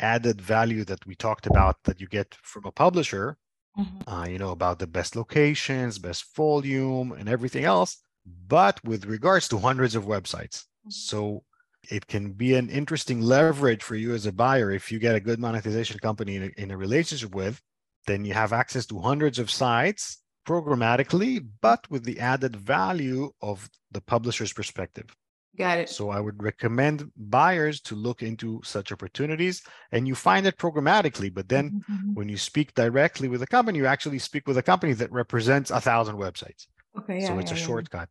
added 0.00 0.40
value 0.40 0.84
that 0.84 1.06
we 1.06 1.14
talked 1.14 1.46
about 1.46 1.82
that 1.84 2.00
you 2.00 2.08
get 2.08 2.36
from 2.42 2.64
a 2.66 2.72
publisher 2.72 3.38
Mhm. 3.76 4.02
uh, 4.06 4.26
you 4.28 4.38
know, 4.38 4.50
about 4.50 4.78
the 4.78 4.86
best 4.86 5.16
locations, 5.16 5.98
best 5.98 6.34
volume, 6.36 7.12
and 7.12 7.28
everything 7.28 7.64
else, 7.64 7.98
but 8.26 8.82
with 8.84 9.04
regards 9.06 9.48
to 9.48 9.58
hundreds 9.58 9.94
of 9.94 10.04
websites. 10.04 10.64
Mhm. 10.86 10.92
So 10.92 11.44
it 11.90 12.06
can 12.06 12.32
be 12.32 12.54
an 12.54 12.68
interesting 12.68 13.20
leverage 13.20 13.82
for 13.82 13.94
you 13.94 14.12
as 14.14 14.26
a 14.26 14.32
buyer 14.32 14.70
if 14.72 14.90
you 14.90 14.98
get 14.98 15.14
a 15.14 15.20
good 15.20 15.38
monetization 15.38 15.98
company 16.00 16.36
in 16.36 16.42
a, 16.44 16.60
in 16.60 16.70
a 16.70 16.76
relationship 16.76 17.34
with, 17.34 17.60
then 18.06 18.24
you 18.24 18.34
have 18.34 18.52
access 18.52 18.86
to 18.86 19.00
hundreds 19.00 19.38
of 19.38 19.50
sites 19.50 20.22
programmatically, 20.46 21.46
but 21.60 21.88
with 21.90 22.04
the 22.04 22.18
added 22.20 22.56
value 22.56 23.30
of 23.42 23.68
the 23.90 24.00
publisher's 24.00 24.52
perspective. 24.52 25.14
Got 25.56 25.78
it. 25.78 25.88
So 25.88 26.10
I 26.10 26.20
would 26.20 26.42
recommend 26.42 27.10
buyers 27.16 27.80
to 27.82 27.94
look 27.94 28.22
into 28.22 28.60
such 28.62 28.92
opportunities 28.92 29.62
and 29.90 30.06
you 30.06 30.14
find 30.14 30.46
it 30.46 30.58
programmatically, 30.58 31.32
but 31.32 31.48
then 31.48 31.70
Mhm, 31.70 31.84
mhm. 31.88 32.14
when 32.14 32.28
you 32.28 32.36
speak 32.36 32.74
directly 32.74 33.28
with 33.28 33.42
a 33.42 33.46
company, 33.46 33.78
you 33.78 33.86
actually 33.86 34.18
speak 34.18 34.46
with 34.46 34.58
a 34.58 34.62
company 34.62 34.92
that 34.94 35.10
represents 35.10 35.70
a 35.70 35.80
thousand 35.80 36.16
websites. 36.16 36.66
Okay. 36.98 37.20
Yeah. 37.20 37.28
so 37.28 37.38
it's 37.38 37.50
yeah, 37.50 37.56
a 37.56 37.60
yeah. 37.60 37.66
shortcut. 37.66 38.08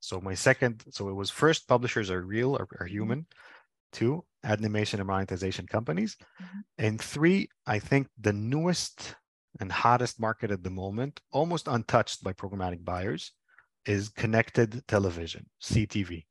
So 0.00 0.20
my 0.20 0.34
second, 0.34 0.84
so 0.90 1.08
it 1.08 1.14
was 1.14 1.30
first 1.30 1.68
publishers 1.68 2.10
are 2.10 2.22
real 2.22 2.56
or 2.56 2.66
are 2.80 2.86
human. 2.86 3.26
Two, 3.92 4.24
Adnimation 4.44 4.98
and 4.98 5.06
monetization 5.06 5.66
companies. 5.66 6.16
Mhm. 6.40 6.62
And 6.78 7.00
three, 7.00 7.48
I 7.66 7.78
think 7.78 8.08
the 8.18 8.32
newest 8.32 9.14
and 9.60 9.70
hottest 9.70 10.18
market 10.18 10.50
at 10.50 10.62
the 10.62 10.70
moment, 10.70 11.20
almost 11.30 11.68
untouched 11.68 12.24
by 12.24 12.32
programmatic 12.32 12.84
buyers, 12.84 13.32
is 13.86 14.08
connected 14.08 14.82
television, 14.88 15.46
CTV. 15.60 16.26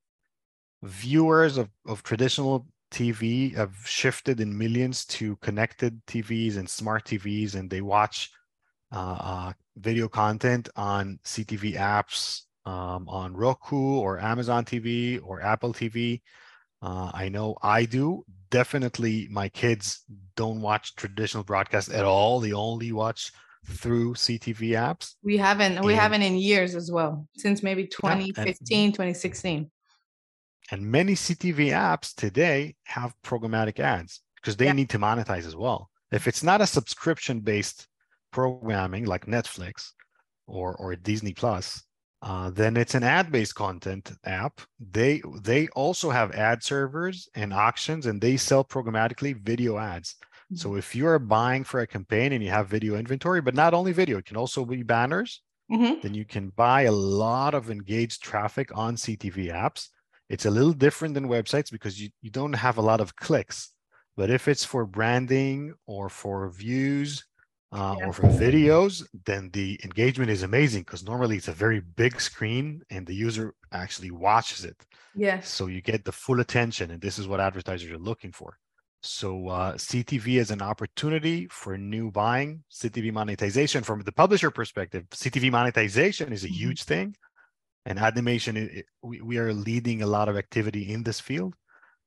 Viewers 0.84 1.57
of, 1.57 1.69
of 1.86 2.03
traditional 2.03 2.67
TV 2.91 3.55
have 3.55 3.75
shifted 3.86 4.41
in 4.41 4.57
millions 4.57 5.05
to 5.05 5.38
connected 5.38 6.05
TVs 6.07 6.57
and 6.57 6.69
smart 6.69 7.05
TVs, 7.05 7.55
and 7.55 7.69
they 7.69 7.81
watch 7.81 8.31
uh, 8.91 9.17
uh, 9.19 9.54
video 9.77 10.08
content 10.08 10.69
on 10.75 11.19
CTV 11.23 11.75
apps 11.75 12.41
um, 12.65 13.08
on 13.08 13.34
Roku 13.36 13.77
or 13.99 14.19
Amazon 14.19 14.65
TV 14.65 15.19
or 15.23 15.41
Apple 15.41 15.73
TV. 15.73 16.21
Uh, 16.82 17.12
I 17.13 17.30
know 17.30 17.58
I 17.62 17.86
do. 17.86 18.23
Definitely, 18.49 19.27
my 19.32 19.47
kids 19.49 20.04
don't 20.36 20.62
watch 20.62 20.95
traditional 20.95 21.43
broadcast 21.43 21.89
at 21.91 22.04
all. 22.04 22.39
They 22.39 22.51
only 22.54 22.91
watch 22.91 23.32
through 23.65 24.15
CTV 24.15 24.71
apps. 24.71 25.13
We 25.23 25.38
haven't. 25.38 25.86
We 25.86 25.93
haven't 25.93 26.23
in 26.23 26.36
years 26.36 26.75
as 26.75 26.91
well. 26.91 27.27
Since 27.38 27.63
maybe 27.63 27.84
and- 27.84 27.91
2015, 27.91 28.91
2016. 28.91 29.71
And 30.71 30.84
many 30.89 31.13
CTV 31.15 31.69
apps 31.71 32.13
today 32.15 32.75
have 32.86 33.13
programmatic 33.23 33.80
ads 33.80 34.21
because 34.36 34.56
they 34.58 34.65
Yeah. 34.65 34.73
need 34.73 34.89
to 34.91 34.99
monetize 34.99 35.45
as 35.45 35.56
well. 35.56 35.89
If 36.12 36.27
it's 36.27 36.43
not 36.43 36.62
a 36.62 36.67
subscription 36.67 37.41
based 37.41 37.88
programming 38.31 39.05
like 39.05 39.25
Netflix 39.25 39.91
or, 40.47 40.75
or 40.77 40.95
Disney 40.95 41.33
Plus, 41.33 41.83
uh, 42.21 42.51
then 42.51 42.77
it's 42.77 42.95
an 42.95 43.03
ad 43.03 43.31
based 43.31 43.55
content 43.55 44.11
app. 44.25 44.61
They 44.79 45.21
they 45.41 45.67
also 45.69 46.11
have 46.11 46.31
ad 46.33 46.63
servers 46.63 47.27
and 47.35 47.53
auctions 47.53 48.05
and 48.05 48.21
they 48.21 48.37
sell 48.37 48.63
programmatically 48.63 49.35
video 49.43 49.77
ads. 49.77 50.15
So 50.53 50.75
if 50.75 50.95
you 50.95 51.07
are 51.07 51.19
buying 51.19 51.63
for 51.63 51.79
a 51.79 51.87
campaign 51.87 52.33
and 52.33 52.43
you 52.43 52.49
have 52.51 52.67
video 52.69 52.95
inventory, 52.97 53.41
but 53.41 53.55
not 53.55 53.73
only 53.73 53.93
video, 53.93 54.19
it 54.19 54.25
can 54.25 54.37
also 54.37 54.65
be 54.65 54.83
banners 54.83 55.41
Mhm. 55.69 56.01
then 56.01 56.13
you 56.13 56.25
can 56.25 56.49
buy 56.49 56.83
a 56.83 56.91
lot 56.91 57.53
of 57.53 57.69
engaged 57.69 58.23
traffic 58.23 58.75
on 58.75 58.97
CTV 58.97 59.47
apps. 59.47 59.89
It's 60.29 60.45
a 60.45 60.51
little 60.51 60.73
different 60.73 61.13
than 61.13 61.27
websites 61.27 61.71
because 61.71 61.99
you, 62.01 62.09
you 62.21 62.29
don't 62.31 62.53
have 62.53 62.77
a 62.77 62.81
lot 62.81 63.01
of 63.01 63.15
clicks. 63.15 63.71
But 64.17 64.29
if 64.29 64.47
it's 64.47 64.65
for 64.65 64.85
branding 64.85 65.73
or 65.85 66.09
for 66.09 66.49
views 66.51 67.25
uh, 67.71 67.95
Yeah. 67.99 68.07
or 68.07 68.13
for 68.13 68.23
videos, 68.23 69.05
then 69.25 69.49
the 69.51 69.79
engagement 69.84 70.29
is 70.31 70.43
amazing 70.43 70.81
because 70.84 71.03
normally 71.03 71.38
it's 71.38 71.47
a 71.47 71.53
very 71.53 71.79
big 71.79 72.19
screen 72.19 72.81
and 72.89 73.07
the 73.07 73.15
user 73.15 73.53
actually 73.71 74.12
watches 74.12 74.65
it. 74.65 74.86
Yes. 75.15 75.49
So 75.49 75.67
you 75.67 75.81
get 75.81 76.05
the 76.05 76.12
full 76.12 76.39
attention, 76.39 76.91
and 76.91 77.01
this 77.01 77.17
is 77.19 77.27
what 77.27 77.39
advertisers 77.39 77.91
are 77.91 77.97
looking 77.97 78.31
for. 78.31 78.57
So 79.03 79.47
uh, 79.49 79.73
CTV 79.77 80.38
is 80.39 80.51
an 80.51 80.62
opportunity 80.62 81.47
for 81.49 81.77
new 81.77 82.12
buying. 82.12 82.63
CTV 82.69 83.12
monetization 83.12 83.84
from 83.84 84.01
the 84.01 84.12
publisher 84.12 84.51
perspective, 84.51 85.05
CTV 85.12 85.49
monetization 85.51 86.31
is 86.31 86.43
a 86.43 86.47
Mhm. 86.49 86.55
huge 86.62 86.84
thing, 86.84 87.15
and 87.86 87.99
Adnimation 87.99 88.57
i- 88.57 88.79
i- 88.79 88.84
we, 89.01 89.21
we 89.21 89.38
are 89.39 89.53
leading 89.53 90.01
a 90.01 90.07
lot 90.07 90.29
of 90.29 90.38
activity 90.38 90.91
in 90.93 91.03
this 91.03 91.19
field, 91.19 91.55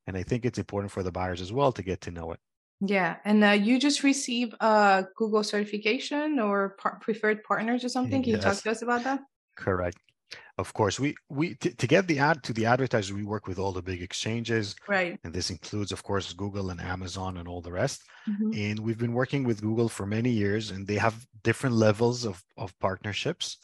and 0.07 0.16
I 0.16 0.22
think 0.22 0.44
it's 0.44 0.59
important 0.59 0.92
for 0.92 1.03
the 1.03 1.12
buyers 1.12 1.40
as 1.40 1.53
well 1.53 1.72
to 1.72 1.83
get 1.83 2.00
to 2.03 2.11
know 2.11 2.33
it. 2.33 2.40
Yeah, 2.80 3.16
and 3.24 3.42
uh, 3.44 3.50
you 3.50 3.78
just 3.78 4.02
received 4.02 4.54
a 4.60 5.06
Google 5.16 5.42
certification 5.44 6.38
or 6.38 6.76
par- 6.78 6.98
preferred 7.00 7.42
partners 7.44 7.84
or 7.84 7.88
something. 7.88 8.22
Can 8.22 8.32
you 8.32 8.38
talk 8.38 8.56
to 8.62 8.70
us 8.70 8.82
about 8.82 9.04
that? 9.04 9.20
Correct. 9.56 9.96
Of 10.58 10.72
course, 10.72 10.98
we 10.98 11.14
we 11.28 11.54
to, 11.56 11.74
to 11.74 11.87
get 11.87 12.06
the 12.08 12.18
ad 12.18 12.42
to 12.44 12.52
the 12.52 12.66
advertisers, 12.66 13.12
we 13.12 13.24
work 13.24 13.46
with 13.46 13.58
all 13.58 13.72
the 13.72 13.82
big 13.82 14.02
exchanges, 14.02 14.74
Right. 14.88 15.18
and 15.24 15.32
this 15.32 15.50
includes, 15.50 15.92
of 15.92 16.02
course, 16.02 16.32
Google 16.32 16.70
and 16.70 16.80
Amazon 16.80 17.37
and 17.38 17.46
all 17.48 17.60
the 17.62 17.72
rest. 17.72 18.02
Mhm. 18.28 18.56
and 18.56 18.80
we've 18.80 18.98
been 18.98 19.12
working 19.12 19.44
with 19.44 19.60
Google 19.60 19.88
for 19.88 20.06
many 20.06 20.30
years, 20.30 20.70
and 20.70 20.87
they 20.87 20.96
have 20.96 21.26
different 21.42 21.76
levels 21.76 22.24
of, 22.24 22.42
of 22.56 22.76
partnerships. 22.78 23.58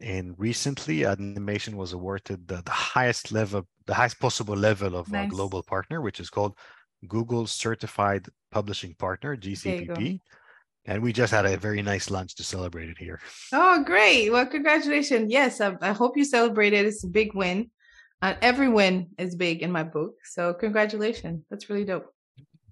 And 0.00 0.34
recently, 0.38 1.04
Adnimation 1.04 1.74
was 1.76 1.92
awarded 1.92 2.48
the, 2.48 2.62
the 2.62 2.70
highest 2.70 3.30
level, 3.32 3.66
the 3.86 3.94
highest 3.94 4.18
possible 4.20 4.56
level 4.56 4.96
of 4.96 5.12
a 5.12 5.26
global 5.26 5.62
partner, 5.62 6.00
which 6.00 6.18
is 6.20 6.30
called 6.30 6.58
Google 7.06 7.46
Certified 7.46 8.26
Publishing 8.50 8.94
Partner 8.94 9.36
(GCPP). 9.36 10.20
And 10.88 11.02
we 11.02 11.12
just 11.12 11.32
had 11.32 11.46
a 11.46 11.56
very 11.56 11.82
nice 11.82 12.10
lunch 12.10 12.36
to 12.36 12.44
celebrate 12.44 12.88
it 12.88 12.96
here. 12.98 13.18
Oh, 13.52 13.82
great. 13.82 14.30
Well, 14.30 14.46
congratulations. 14.46 15.32
Yes, 15.32 15.60
I, 15.60 15.74
I 15.82 15.90
hope 15.92 16.16
you 16.16 16.24
celebrated. 16.24 16.86
It's 16.86 17.02
a 17.02 17.08
big 17.08 17.34
win. 17.34 17.70
Uh, 18.22 18.34
every 18.40 18.68
win 18.68 19.08
is 19.18 19.34
big 19.34 19.62
in 19.62 19.72
my 19.72 19.82
book. 19.82 20.14
So, 20.24 20.54
congratulations. 20.54 21.42
That's 21.50 21.68
really 21.68 21.84
dope. 21.84 22.06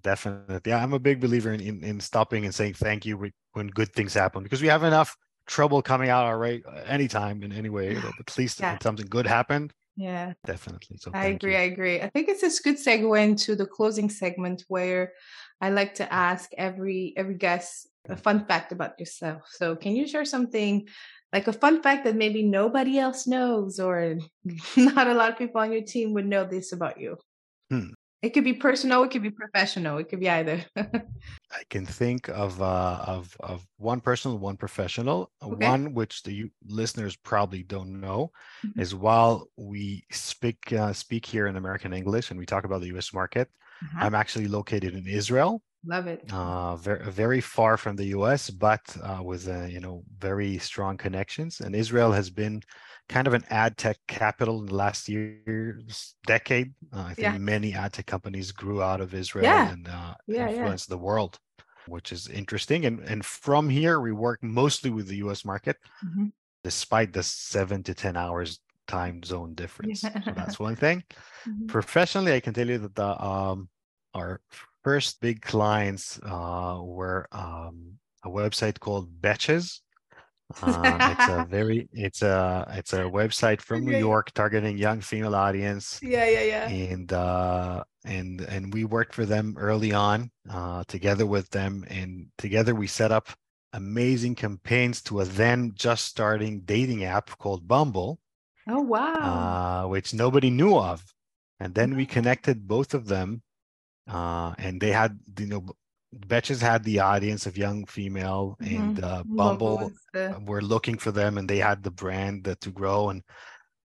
Definitely, 0.04 0.60
yeah, 0.66 0.82
I'm 0.82 0.92
a 0.92 0.98
big 0.98 1.18
believer 1.20 1.52
in, 1.52 1.60
in, 1.60 1.82
in 1.82 1.98
stopping 1.98 2.44
and 2.44 2.54
saying 2.54 2.74
thank 2.74 3.04
you 3.06 3.30
when- 3.52 3.68
good 3.68 3.92
things 3.94 4.12
happen 4.14 4.42
because 4.42 4.60
we 4.62 4.68
have 4.68 4.84
enough 4.84 5.16
trouble 5.46 5.80
coming 5.82 6.08
out 6.10 6.24
our 6.24 6.38
way 6.38 6.62
uh, 6.68 6.82
anytime 6.86 7.42
in 7.42 7.52
any 7.52 7.68
way. 7.70 7.94
But 8.02 8.12
at 8.20 8.38
least 8.38 8.60
Yeah. 8.60 8.78
something 8.82 9.06
good 9.08 9.26
happened, 9.26 9.72
Yeah, 9.96 10.32
definitely. 10.44 10.96
So 10.98 11.10
I 11.14 11.26
agree. 11.26 11.52
you. 11.52 11.58
I 11.58 11.62
agree. 11.62 12.00
I 12.00 12.08
think 12.08 12.28
it's 12.28 12.42
a 12.42 12.62
good 12.62 12.76
segue 12.76 13.22
into 13.22 13.54
the 13.54 13.66
closing 13.66 14.10
segment 14.10 14.64
where 14.68 15.12
I 15.60 15.70
like 15.70 15.94
to 15.96 16.04
mm. 16.04 16.08
ask 16.10 16.50
every 16.58 17.14
every 17.16 17.36
guest 17.36 17.88
a 18.08 18.14
mm. 18.14 18.20
fun 18.20 18.44
fact 18.46 18.72
about 18.72 18.98
yourself. 18.98 19.42
So, 19.50 19.76
can 19.76 19.94
you 19.94 20.06
share 20.06 20.24
something 20.24 20.88
like 21.32 21.46
a 21.48 21.52
fun 21.52 21.82
fact 21.82 22.04
that 22.04 22.16
maybe 22.16 22.42
nobody 22.42 22.98
else 22.98 23.26
knows, 23.26 23.78
or 23.78 24.16
not 24.76 25.06
a 25.06 25.14
lot 25.14 25.30
of 25.30 25.38
people 25.38 25.60
on 25.60 25.72
your 25.72 25.82
team 25.82 26.12
would 26.14 26.26
know 26.26 26.44
this 26.44 26.72
about 26.72 26.98
you? 27.00 27.16
It 28.24 28.32
could 28.32 28.44
be 28.44 28.54
personal. 28.54 29.02
It 29.04 29.10
could 29.12 29.22
be 29.22 29.30
professional. 29.30 29.98
It 29.98 30.08
could 30.08 30.20
be 30.20 30.30
either. 30.30 30.64
I 31.60 31.62
can 31.68 31.84
think 32.00 32.28
of 32.44 32.60
uh, 32.62 33.04
of 33.14 33.36
of 33.40 33.66
one 33.76 34.00
personal, 34.00 34.38
one 34.38 34.56
professional. 34.56 35.30
Okay. 35.42 35.64
One 35.72 35.82
which 35.98 36.22
the 36.22 36.50
listeners 36.80 37.14
probably 37.16 37.62
don't 37.74 38.00
know 38.00 38.20
Mhm. 38.64 38.80
is 38.80 38.94
while 38.94 39.36
we 39.72 40.04
speak 40.10 40.72
uh, 40.72 40.92
speak 41.04 41.24
here 41.26 41.46
in 41.50 41.56
American 41.56 41.92
English 41.92 42.30
and 42.30 42.38
we 42.40 42.46
talk 42.46 42.64
about 42.64 42.80
the 42.80 42.92
U.S. 42.96 43.12
market, 43.20 43.48
Uh-huh. 43.84 44.06
I'm 44.06 44.14
actually 44.22 44.48
located 44.58 44.92
in 45.00 45.06
Israel, 45.20 45.52
Love 45.94 46.06
it. 46.14 46.20
uh, 46.32 46.76
very 46.86 47.02
very 47.22 47.42
far 47.56 47.76
from 47.76 47.94
the 48.00 48.08
U.S., 48.18 48.42
but 48.68 48.84
uh, 49.08 49.20
with 49.30 49.42
uh, 49.48 49.66
you 49.74 49.80
know 49.84 49.96
very 50.28 50.52
strong 50.70 50.94
connections. 51.06 51.52
And 51.64 51.72
Israel 51.84 52.12
has 52.20 52.28
been 52.42 52.56
kind 53.08 53.26
of 53.26 53.34
an 53.34 53.44
ad 53.50 53.76
tech 53.76 53.98
capital 54.08 54.60
in 54.60 54.66
the 54.66 54.74
last 54.74 55.08
years 55.08 56.14
decade. 56.26 56.74
Uh, 56.92 57.02
I 57.02 57.14
think 57.14 57.18
Yeah. 57.34 57.38
many 57.38 57.74
ad 57.74 57.92
tech 57.92 58.06
companies 58.06 58.50
grew 58.52 58.82
out 58.82 59.00
of 59.00 59.14
Israel 59.14 59.44
Yeah. 59.44 59.72
and 59.72 59.88
uh, 59.88 60.14
Yeah, 60.26 60.48
influenced 60.48 60.88
the 60.88 60.98
world. 60.98 61.38
which 61.86 62.12
is 62.12 62.28
interesting. 62.28 62.86
And, 62.86 63.00
and 63.00 63.22
from 63.26 63.68
here, 63.68 64.00
we 64.00 64.10
work 64.12 64.42
mostly 64.42 64.88
with 64.88 65.06
the 65.06 65.16
US 65.16 65.44
market, 65.44 65.76
mm-hmm. 66.02 66.28
despite 66.62 67.12
the 67.12 67.22
seven 67.22 67.82
to 67.82 67.92
10 67.92 68.16
hours 68.16 68.60
time 68.86 69.22
zone 69.22 69.54
difference. 69.54 70.00
so 70.00 70.08
that's 70.34 70.58
one 70.58 70.76
thing. 70.84 71.04
Mm-hmm. 71.46 71.66
Professionally, 71.66 72.32
I 72.32 72.40
can 72.40 72.54
tell 72.54 72.66
you 72.68 72.78
that 72.78 72.94
the, 72.94 73.22
um, 73.22 73.68
our 74.14 74.40
first 74.82 75.20
big 75.20 75.42
clients 75.42 76.18
uh, 76.22 76.78
were 76.80 77.28
um, 77.32 77.98
a 78.24 78.30
website 78.30 78.80
called 78.80 79.20
Betches. 79.20 79.80
Um, 80.62 80.84
it's 80.84 81.28
a 81.28 81.46
very 81.50 81.88
it's 81.92 82.22
a 82.22 82.66
it's 82.70 82.92
a 82.92 83.00
website 83.00 83.60
from 83.60 83.84
New 83.84 83.96
York 83.96 84.32
targeting 84.32 84.78
young 84.78 85.00
female 85.00 85.34
audience. 85.34 86.00
Yeah, 86.02 86.26
yeah, 86.26 86.42
yeah. 86.42 86.68
And 86.68 87.12
uh, 87.12 87.84
and 88.04 88.40
and 88.42 88.72
we 88.72 88.84
worked 88.84 89.14
for 89.14 89.24
them 89.24 89.54
early 89.58 89.92
on 89.92 90.30
uh, 90.48 90.84
together 90.88 91.26
with 91.26 91.50
them, 91.50 91.84
and 91.88 92.26
together 92.38 92.74
we 92.74 92.86
set 92.86 93.12
up 93.12 93.28
amazing 93.72 94.34
campaigns 94.36 95.02
to 95.02 95.20
a 95.20 95.24
then 95.24 95.72
just 95.74 96.04
starting 96.04 96.60
dating 96.60 97.04
app 97.04 97.36
called 97.38 97.66
Bumble. 97.66 98.20
Oh 98.68 98.80
wow! 98.80 99.84
Uh, 99.84 99.88
which 99.88 100.14
nobody 100.14 100.50
knew 100.50 100.76
of, 100.78 101.04
and 101.60 101.74
then 101.74 101.96
we 101.96 102.06
connected 102.06 102.66
both 102.66 102.94
of 102.94 103.08
them, 103.08 103.42
uh, 104.08 104.54
and 104.58 104.80
they 104.80 104.92
had 104.92 105.18
you 105.38 105.46
know 105.46 105.66
Betches 106.26 106.60
had 106.60 106.84
the 106.84 107.00
audience 107.00 107.46
of 107.46 107.58
young 107.58 107.86
female, 107.86 108.56
mm-hmm. 108.60 108.76
and 108.76 109.04
uh, 109.04 109.22
Bumble 109.26 109.92
the... 110.12 110.42
were 110.46 110.62
looking 110.62 110.98
for 110.98 111.10
them, 111.10 111.38
and 111.38 111.48
they 111.48 111.58
had 111.58 111.82
the 111.82 111.90
brand 111.90 112.44
that, 112.44 112.60
to 112.62 112.70
grow, 112.70 113.10
and 113.10 113.22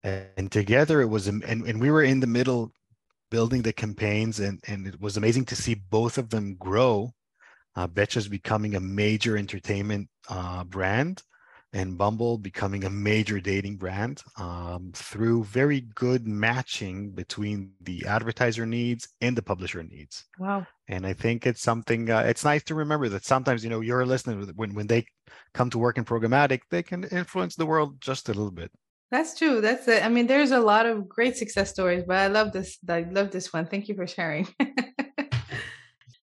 and 0.04 0.52
together 0.52 1.02
it 1.02 1.10
was, 1.10 1.28
and 1.28 1.44
and 1.44 1.80
we 1.80 1.92
were 1.92 2.04
in 2.04 2.20
the 2.20 2.28
middle 2.28 2.72
building 3.32 3.62
the 3.62 3.74
campaigns, 3.74 4.40
and 4.40 4.60
and 4.68 4.88
it 4.88 5.00
was 5.00 5.18
amazing 5.18 5.46
to 5.46 5.56
see 5.56 5.76
both 5.76 6.18
of 6.18 6.30
them 6.30 6.56
grow. 6.56 7.12
Uh, 7.76 7.88
Betches 7.88 8.30
becoming 8.30 8.76
a 8.76 8.80
major 8.80 9.36
entertainment 9.36 10.08
uh, 10.30 10.64
brand, 10.64 11.24
and 11.74 11.98
Bumble 11.98 12.38
becoming 12.38 12.84
a 12.84 12.90
major 12.90 13.40
dating 13.40 13.78
brand 13.78 14.22
um, 14.38 14.92
through 14.94 15.44
very 15.46 15.82
good 15.82 16.28
matching 16.28 17.12
between 17.12 17.72
the 17.82 18.06
advertiser 18.06 18.66
needs 18.66 19.10
and 19.22 19.36
the 19.36 19.42
publisher 19.42 19.84
needs. 19.84 20.26
Wow. 20.38 20.68
And 20.88 21.06
I 21.06 21.14
think 21.14 21.48
it's 21.48 21.62
something, 21.62 22.10
uh, 22.10 22.20
it's 22.20 22.46
nice 22.46 22.64
to 22.64 22.76
remember 22.76 23.10
that 23.10 23.26
sometimes, 23.26 23.64
you 23.64 23.70
know, 23.70 23.82
you're 23.82 24.06
listening 24.06 24.54
when, 24.56 24.76
when 24.76 24.88
they 24.88 25.06
come 25.54 25.70
to 25.72 25.80
work 25.80 25.98
in 25.98 26.06
programmatic, 26.06 26.62
they 26.70 26.84
can 26.84 27.04
influence 27.06 27.56
the 27.56 27.66
world 27.66 28.00
just 28.00 28.30
a 28.30 28.34
little 28.34 28.52
bit. 28.52 28.72
That's 29.10 29.38
true. 29.38 29.62
That's 29.62 29.88
it. 29.88 30.04
I 30.04 30.10
mean, 30.10 30.28
there's 30.28 30.52
a 30.52 30.60
lot 30.60 30.86
of 30.86 31.08
great 31.08 31.38
success 31.38 31.70
stories, 31.70 32.04
but 32.08 32.18
I 32.18 32.28
love 32.28 32.52
this. 32.52 32.80
I 32.90 33.02
love 33.02 33.30
this 33.30 33.54
one. 33.54 33.68
Thank 33.68 33.88
you 33.88 33.96
for 33.96 34.08
sharing. 34.08 34.48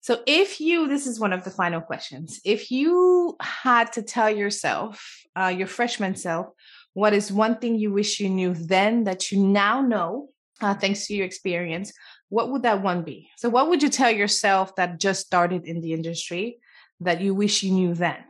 So, 0.08 0.22
if 0.26 0.58
you, 0.58 0.88
this 0.88 1.06
is 1.06 1.20
one 1.20 1.34
of 1.34 1.44
the 1.44 1.50
final 1.50 1.82
questions, 1.82 2.40
if 2.42 2.70
you 2.70 3.36
had 3.42 3.92
to 3.92 4.00
tell 4.00 4.30
yourself, 4.30 5.22
uh, 5.36 5.48
your 5.54 5.66
freshman 5.66 6.16
self, 6.16 6.46
what 6.94 7.12
is 7.12 7.30
one 7.30 7.58
thing 7.58 7.74
you 7.74 7.92
wish 7.92 8.18
you 8.18 8.30
knew 8.30 8.54
then 8.54 9.04
that 9.04 9.30
you 9.30 9.38
now 9.38 9.82
know, 9.82 10.30
uh, 10.62 10.72
thanks 10.72 11.06
to 11.08 11.14
your 11.14 11.26
experience, 11.26 11.92
what 12.30 12.50
would 12.50 12.62
that 12.62 12.80
one 12.80 13.02
be? 13.02 13.28
So, 13.36 13.50
what 13.50 13.68
would 13.68 13.82
you 13.82 13.90
tell 13.90 14.10
yourself 14.10 14.74
that 14.76 14.98
just 14.98 15.26
started 15.26 15.66
in 15.66 15.82
the 15.82 15.92
industry 15.92 16.56
that 17.00 17.20
you 17.20 17.34
wish 17.34 17.62
you 17.62 17.72
knew 17.72 17.92
then? 17.92 18.24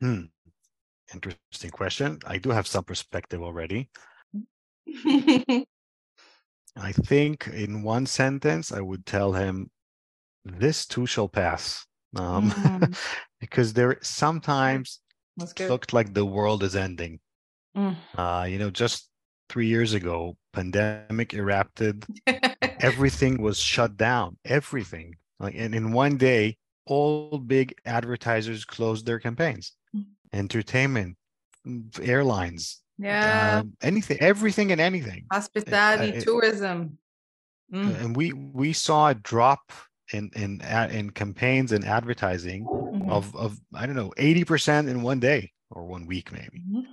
Hmm. 0.00 0.20
Interesting 1.12 1.70
question. 1.72 2.20
I 2.24 2.38
do 2.38 2.50
have 2.50 2.68
some 2.68 2.84
perspective 2.84 3.42
already. 3.42 3.90
I 6.76 6.92
think 6.92 7.48
in 7.48 7.82
one 7.82 8.06
sentence, 8.06 8.70
I 8.70 8.80
would 8.82 9.04
tell 9.04 9.32
him 9.32 9.68
this 10.44 10.86
too 10.86 11.06
shall 11.06 11.28
pass. 11.28 11.86
Um, 12.16 12.50
mm. 12.50 12.96
because 13.40 13.72
there 13.72 13.98
sometimes 14.02 15.00
looked 15.58 15.92
like 15.92 16.12
the 16.12 16.26
world 16.26 16.62
is 16.62 16.76
ending. 16.76 17.20
Mm. 17.76 17.96
Uh, 18.16 18.46
you 18.48 18.58
know, 18.58 18.70
just 18.70 19.08
three 19.48 19.66
years 19.66 19.94
ago, 19.94 20.36
pandemic 20.52 21.34
erupted. 21.34 22.04
everything 22.80 23.40
was 23.40 23.58
shut 23.58 23.96
down. 23.96 24.36
Everything. 24.44 25.16
Like, 25.38 25.54
and 25.56 25.74
in 25.74 25.92
one 25.92 26.16
day, 26.16 26.56
all 26.86 27.38
big 27.38 27.74
advertisers 27.84 28.64
closed 28.64 29.06
their 29.06 29.18
campaigns. 29.18 29.72
Mm. 29.94 30.04
Entertainment, 30.32 31.16
airlines, 32.02 32.82
yeah, 32.98 33.62
uh, 33.64 33.68
anything, 33.82 34.18
everything, 34.20 34.72
and 34.72 34.80
anything. 34.80 35.24
Hospitality, 35.32 36.18
uh, 36.18 36.20
tourism. 36.20 36.98
Mm. 37.72 38.00
And 38.00 38.16
we 38.16 38.32
we 38.32 38.72
saw 38.72 39.08
a 39.08 39.14
drop 39.14 39.72
in 40.12 40.30
in 40.34 40.60
in 40.90 41.10
campaigns 41.10 41.72
and 41.72 41.84
advertising 41.84 42.64
mm-hmm. 42.64 43.10
of 43.10 43.34
of 43.36 43.58
I 43.74 43.86
don't 43.86 43.96
know 43.96 44.12
80% 44.18 44.88
in 44.88 45.02
one 45.02 45.20
day 45.20 45.52
or 45.70 45.84
one 45.84 46.06
week 46.06 46.32
maybe. 46.32 46.62
Mm-hmm. 46.68 46.92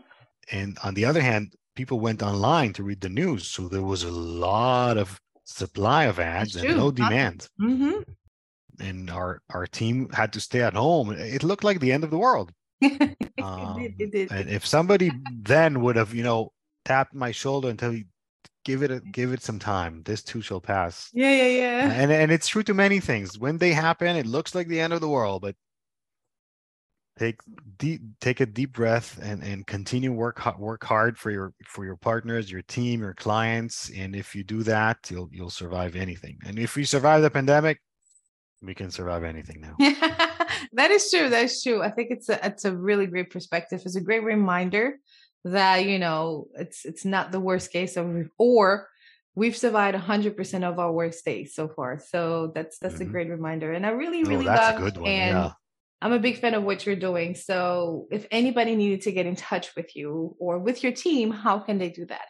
And 0.51 0.77
on 0.83 0.93
the 0.93 1.05
other 1.05 1.21
hand, 1.21 1.55
people 1.75 1.99
went 1.99 2.23
online 2.23 2.73
to 2.73 2.83
read 2.83 3.01
the 3.01 3.09
news, 3.09 3.47
so 3.47 3.67
there 3.67 3.81
was 3.81 4.03
a 4.03 4.11
lot 4.11 4.97
of 4.97 5.19
supply 5.43 6.05
of 6.05 6.19
ads 6.19 6.55
and 6.55 6.77
no 6.77 6.91
demand. 6.91 7.47
Mm-hmm. 7.61 8.01
And 8.79 9.09
our 9.09 9.41
our 9.49 9.65
team 9.65 10.09
had 10.11 10.31
to 10.33 10.39
stay 10.39 10.61
at 10.61 10.73
home. 10.73 11.11
It 11.11 11.43
looked 11.43 11.63
like 11.63 11.79
the 11.79 11.91
end 11.91 12.03
of 12.03 12.11
the 12.11 12.17
world. 12.17 12.51
um, 12.83 13.15
it 13.79 13.97
did, 13.97 14.01
it 14.01 14.11
did. 14.11 14.31
And 14.31 14.49
if 14.49 14.65
somebody 14.65 15.11
then 15.41 15.81
would 15.81 15.95
have, 15.95 16.13
you 16.13 16.23
know, 16.23 16.51
tapped 16.85 17.13
my 17.13 17.31
shoulder 17.31 17.69
and 17.69 17.79
tell 17.79 17.91
me, 17.91 18.05
give 18.67 18.83
it 18.83 18.91
a, 18.91 18.99
give 18.99 19.31
it 19.31 19.41
some 19.41 19.59
time. 19.59 20.03
This 20.03 20.21
too 20.21 20.41
shall 20.41 20.59
pass. 20.59 21.09
Yeah, 21.13 21.31
yeah, 21.31 21.47
yeah. 21.47 21.91
And 21.91 22.11
and 22.11 22.31
it's 22.31 22.47
true 22.47 22.63
to 22.63 22.73
many 22.73 22.99
things. 22.99 23.39
When 23.39 23.57
they 23.57 23.71
happen, 23.71 24.15
it 24.17 24.27
looks 24.27 24.53
like 24.53 24.67
the 24.67 24.81
end 24.81 24.91
of 24.91 24.99
the 24.99 25.07
world, 25.07 25.41
but 25.41 25.55
take 27.17 27.39
deep 27.77 28.01
take 28.19 28.41
a 28.41 28.45
deep 28.45 28.73
breath 28.73 29.17
and 29.23 29.41
and 29.41 29.65
continue 29.65 30.11
work 30.11 30.39
work 30.59 30.83
hard 30.83 31.17
for 31.17 31.31
your 31.31 31.51
for 31.65 31.83
your 31.83 31.95
partners 31.95 32.51
your 32.51 32.61
team 32.63 32.99
your 32.99 33.15
clients 33.15 33.89
and 33.95 34.15
if 34.15 34.35
you 34.35 34.43
do 34.43 34.61
that 34.61 34.99
you'll 35.09 35.27
you'll 35.31 35.49
survive 35.49 35.95
anything 35.95 36.37
and 36.45 36.59
if 36.59 36.75
we 36.75 36.83
survive 36.83 37.23
the 37.23 37.29
pandemic 37.31 37.81
we 38.61 38.75
can 38.75 38.91
survive 38.91 39.23
anything 39.23 39.59
now 39.59 39.75
that 40.73 40.91
is 40.91 41.09
true 41.09 41.27
that's 41.27 41.63
true 41.63 41.81
i 41.81 41.89
think 41.89 42.11
it's 42.11 42.29
a 42.29 42.45
it's 42.45 42.65
a 42.65 42.75
really 42.75 43.07
great 43.07 43.31
perspective 43.31 43.81
it's 43.83 43.95
a 43.95 44.01
great 44.01 44.23
reminder 44.23 44.99
that 45.51 45.85
you 45.85 45.99
know 45.99 46.47
it's 46.55 46.85
it's 46.85 47.05
not 47.05 47.31
the 47.31 47.39
worst 47.39 47.71
case 47.71 47.97
of 47.97 48.29
or 48.37 48.87
we've 49.35 49.55
survived 49.55 49.95
100% 49.95 50.63
of 50.63 50.79
our 50.79 50.91
worst 50.91 51.23
days 51.23 51.53
so 51.53 51.67
far 51.67 51.99
so 51.99 52.51
that's 52.55 52.79
that's 52.79 52.95
mm-hmm. 52.95 53.03
a 53.03 53.11
great 53.11 53.29
reminder 53.29 53.71
and 53.71 53.85
i 53.85 53.89
really 53.89 54.23
oh, 54.25 54.29
really 54.29 54.47
oh, 54.47 54.53
love 54.53 54.81
and 54.97 55.37
yeah. 55.37 55.51
i'm 56.01 56.13
a 56.13 56.19
big 56.19 56.39
fan 56.39 56.53
of 56.53 56.63
what 56.63 56.85
you're 56.85 56.95
doing 56.95 57.35
so 57.35 58.07
if 58.11 58.25
anybody 58.31 58.75
needed 58.75 59.01
to 59.01 59.11
get 59.11 59.25
in 59.25 59.35
touch 59.35 59.75
with 59.75 59.95
you 59.95 60.35
or 60.39 60.59
with 60.59 60.83
your 60.83 60.91
team 60.91 61.31
how 61.31 61.59
can 61.59 61.77
they 61.77 61.89
do 61.89 62.05
that 62.05 62.27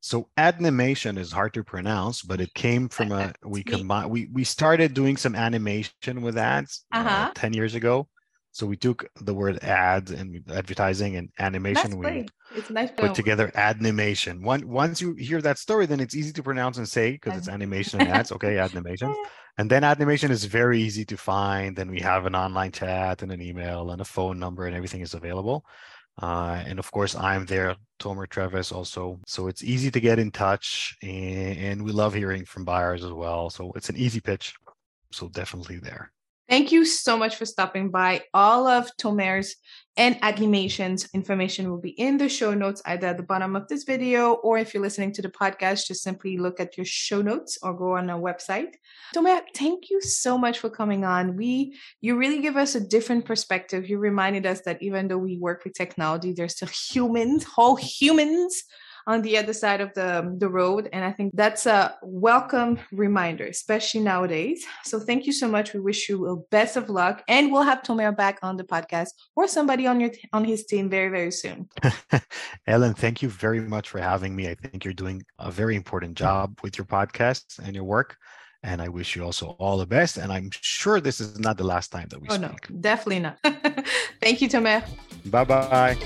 so 0.00 0.28
Adnimation 0.38 1.18
is 1.18 1.30
hard 1.30 1.52
to 1.54 1.62
pronounce, 1.62 2.22
but 2.22 2.40
it 2.40 2.54
came 2.54 2.88
from 2.88 3.12
a 3.12 3.34
we 3.44 3.62
combine 3.62 4.08
we 4.08 4.30
we 4.32 4.44
started 4.44 4.94
doing 4.94 5.18
some 5.18 5.34
animation 5.34 6.22
with 6.22 6.38
ads 6.38 6.86
uh, 6.92 6.98
uh-huh. 6.98 7.28
uh, 7.28 7.32
10 7.34 7.52
years 7.52 7.74
ago. 7.74 8.08
So 8.52 8.66
we 8.66 8.76
took 8.76 9.08
the 9.20 9.32
word 9.32 9.62
ads 9.62 10.10
and 10.10 10.42
advertising 10.52 11.16
and 11.16 11.30
animation. 11.38 11.90
That's 11.90 11.94
we 11.94 12.26
it's 12.56 12.70
nice 12.70 12.90
put 12.90 13.14
together 13.14 13.52
Adnimation. 13.54 14.42
One 14.42 14.66
once 14.68 15.00
you 15.00 15.14
hear 15.14 15.40
that 15.42 15.58
story, 15.58 15.86
then 15.86 16.00
it's 16.00 16.16
easy 16.16 16.32
to 16.32 16.42
pronounce 16.42 16.78
and 16.78 16.88
say 16.88 17.12
because 17.12 17.36
it's 17.36 17.48
animation 17.48 18.00
and 18.00 18.10
ads. 18.10 18.32
Okay, 18.32 18.58
Adnimation. 18.66 19.14
And 19.56 19.70
then 19.70 19.82
Adnimation 19.82 20.30
is 20.30 20.44
very 20.44 20.80
easy 20.80 21.04
to 21.04 21.16
find. 21.16 21.76
Then 21.76 21.90
we 21.90 22.00
have 22.00 22.26
an 22.26 22.34
online 22.34 22.72
chat 22.72 23.22
and 23.22 23.30
an 23.30 23.40
email 23.40 23.90
and 23.90 24.00
a 24.00 24.04
phone 24.04 24.38
number 24.38 24.66
and 24.66 24.74
everything 24.74 25.00
is 25.00 25.14
available. 25.14 25.64
Uh, 26.20 26.62
and 26.66 26.78
of 26.78 26.90
course, 26.90 27.14
I'm 27.14 27.46
there, 27.46 27.76
Tomer 28.00 28.28
Treves 28.28 28.72
also. 28.72 29.20
So 29.26 29.46
it's 29.46 29.62
easy 29.62 29.90
to 29.90 30.00
get 30.00 30.18
in 30.18 30.30
touch 30.30 30.96
and, 31.02 31.56
and 31.56 31.84
we 31.84 31.92
love 31.92 32.14
hearing 32.14 32.44
from 32.44 32.64
buyers 32.64 33.04
as 33.04 33.12
well. 33.12 33.48
So 33.48 33.72
it's 33.76 33.88
an 33.88 33.96
easy 33.96 34.20
pitch. 34.20 34.54
So 35.12 35.28
definitely 35.28 35.78
there. 35.78 36.12
Thank 36.50 36.72
you 36.72 36.84
so 36.84 37.16
much 37.16 37.36
for 37.36 37.46
stopping 37.46 37.92
by. 37.92 38.24
All 38.34 38.66
of 38.66 38.90
Tomer's 39.00 39.54
and 39.96 40.18
Adnimation's 40.20 41.08
information 41.14 41.70
will 41.70 41.80
be 41.80 41.90
in 41.90 42.18
the 42.18 42.28
show 42.28 42.54
notes, 42.54 42.82
either 42.86 43.06
at 43.06 43.18
the 43.18 43.22
bottom 43.22 43.54
of 43.54 43.68
this 43.68 43.84
video, 43.84 44.32
or 44.32 44.58
if 44.58 44.74
you're 44.74 44.82
listening 44.82 45.12
to 45.12 45.22
the 45.22 45.28
podcast, 45.28 45.86
just 45.86 46.02
simply 46.02 46.38
look 46.38 46.58
at 46.58 46.76
your 46.76 46.84
show 46.84 47.22
notes 47.22 47.56
or 47.62 47.72
go 47.72 47.96
on 47.96 48.10
our 48.10 48.20
website. 48.20 48.74
Tomer, 49.14 49.42
thank 49.54 49.90
you 49.90 50.00
so 50.00 50.36
much 50.36 50.58
for 50.58 50.70
coming 50.70 51.04
on. 51.04 51.36
We, 51.36 51.78
you 52.00 52.16
really 52.16 52.40
give 52.40 52.56
us 52.56 52.74
a 52.74 52.80
different 52.80 53.26
perspective. 53.26 53.88
You 53.88 53.98
reminded 53.98 54.44
us 54.44 54.62
that 54.62 54.82
even 54.82 55.06
though 55.06 55.18
we 55.18 55.36
work 55.36 55.62
with 55.62 55.74
technology, 55.74 56.32
there's 56.32 56.56
still 56.56 56.70
humans, 56.90 57.44
whole 57.44 57.76
humans 57.76 58.64
on 59.06 59.22
the 59.22 59.38
other 59.38 59.52
side 59.52 59.80
of 59.80 59.92
the, 59.94 60.34
the 60.38 60.48
road. 60.48 60.88
And 60.92 61.04
I 61.04 61.12
think 61.12 61.32
that's 61.34 61.66
a 61.66 61.96
welcome 62.02 62.78
reminder, 62.92 63.46
especially 63.46 64.00
nowadays. 64.00 64.64
So 64.84 65.00
thank 65.00 65.26
you 65.26 65.32
so 65.32 65.48
much. 65.48 65.72
We 65.72 65.80
wish 65.80 66.08
you 66.08 66.26
a 66.26 66.36
best 66.36 66.76
of 66.76 66.88
luck. 66.88 67.22
And 67.28 67.52
we'll 67.52 67.62
have 67.62 67.82
Tomer 67.82 68.16
back 68.16 68.38
on 68.42 68.56
the 68.56 68.64
podcast 68.64 69.10
or 69.36 69.48
somebody 69.48 69.86
on 69.86 70.00
your 70.00 70.10
on 70.32 70.44
his 70.44 70.64
team 70.64 70.88
very, 70.90 71.08
very 71.08 71.32
soon. 71.32 71.68
Ellen, 72.66 72.94
thank 72.94 73.22
you 73.22 73.28
very 73.28 73.60
much 73.60 73.88
for 73.88 74.00
having 74.00 74.34
me. 74.34 74.48
I 74.48 74.54
think 74.54 74.84
you're 74.84 74.94
doing 74.94 75.22
a 75.38 75.50
very 75.50 75.76
important 75.76 76.16
job 76.16 76.58
with 76.62 76.78
your 76.78 76.84
podcast 76.84 77.58
and 77.58 77.74
your 77.74 77.84
work. 77.84 78.16
And 78.62 78.82
I 78.82 78.88
wish 78.88 79.16
you 79.16 79.24
also 79.24 79.56
all 79.58 79.78
the 79.78 79.86
best. 79.86 80.18
And 80.18 80.30
I'm 80.30 80.50
sure 80.52 81.00
this 81.00 81.20
is 81.20 81.38
not 81.38 81.56
the 81.56 81.64
last 81.64 81.90
time 81.90 82.08
that 82.10 82.20
we 82.20 82.28
oh, 82.28 82.34
speak. 82.34 82.70
no, 82.70 82.80
definitely 82.80 83.20
not. 83.20 83.38
Thank 84.20 84.42
you, 84.42 84.48
Tomer. 84.48 84.84
Bye 85.26 85.44
bye. 85.44 85.96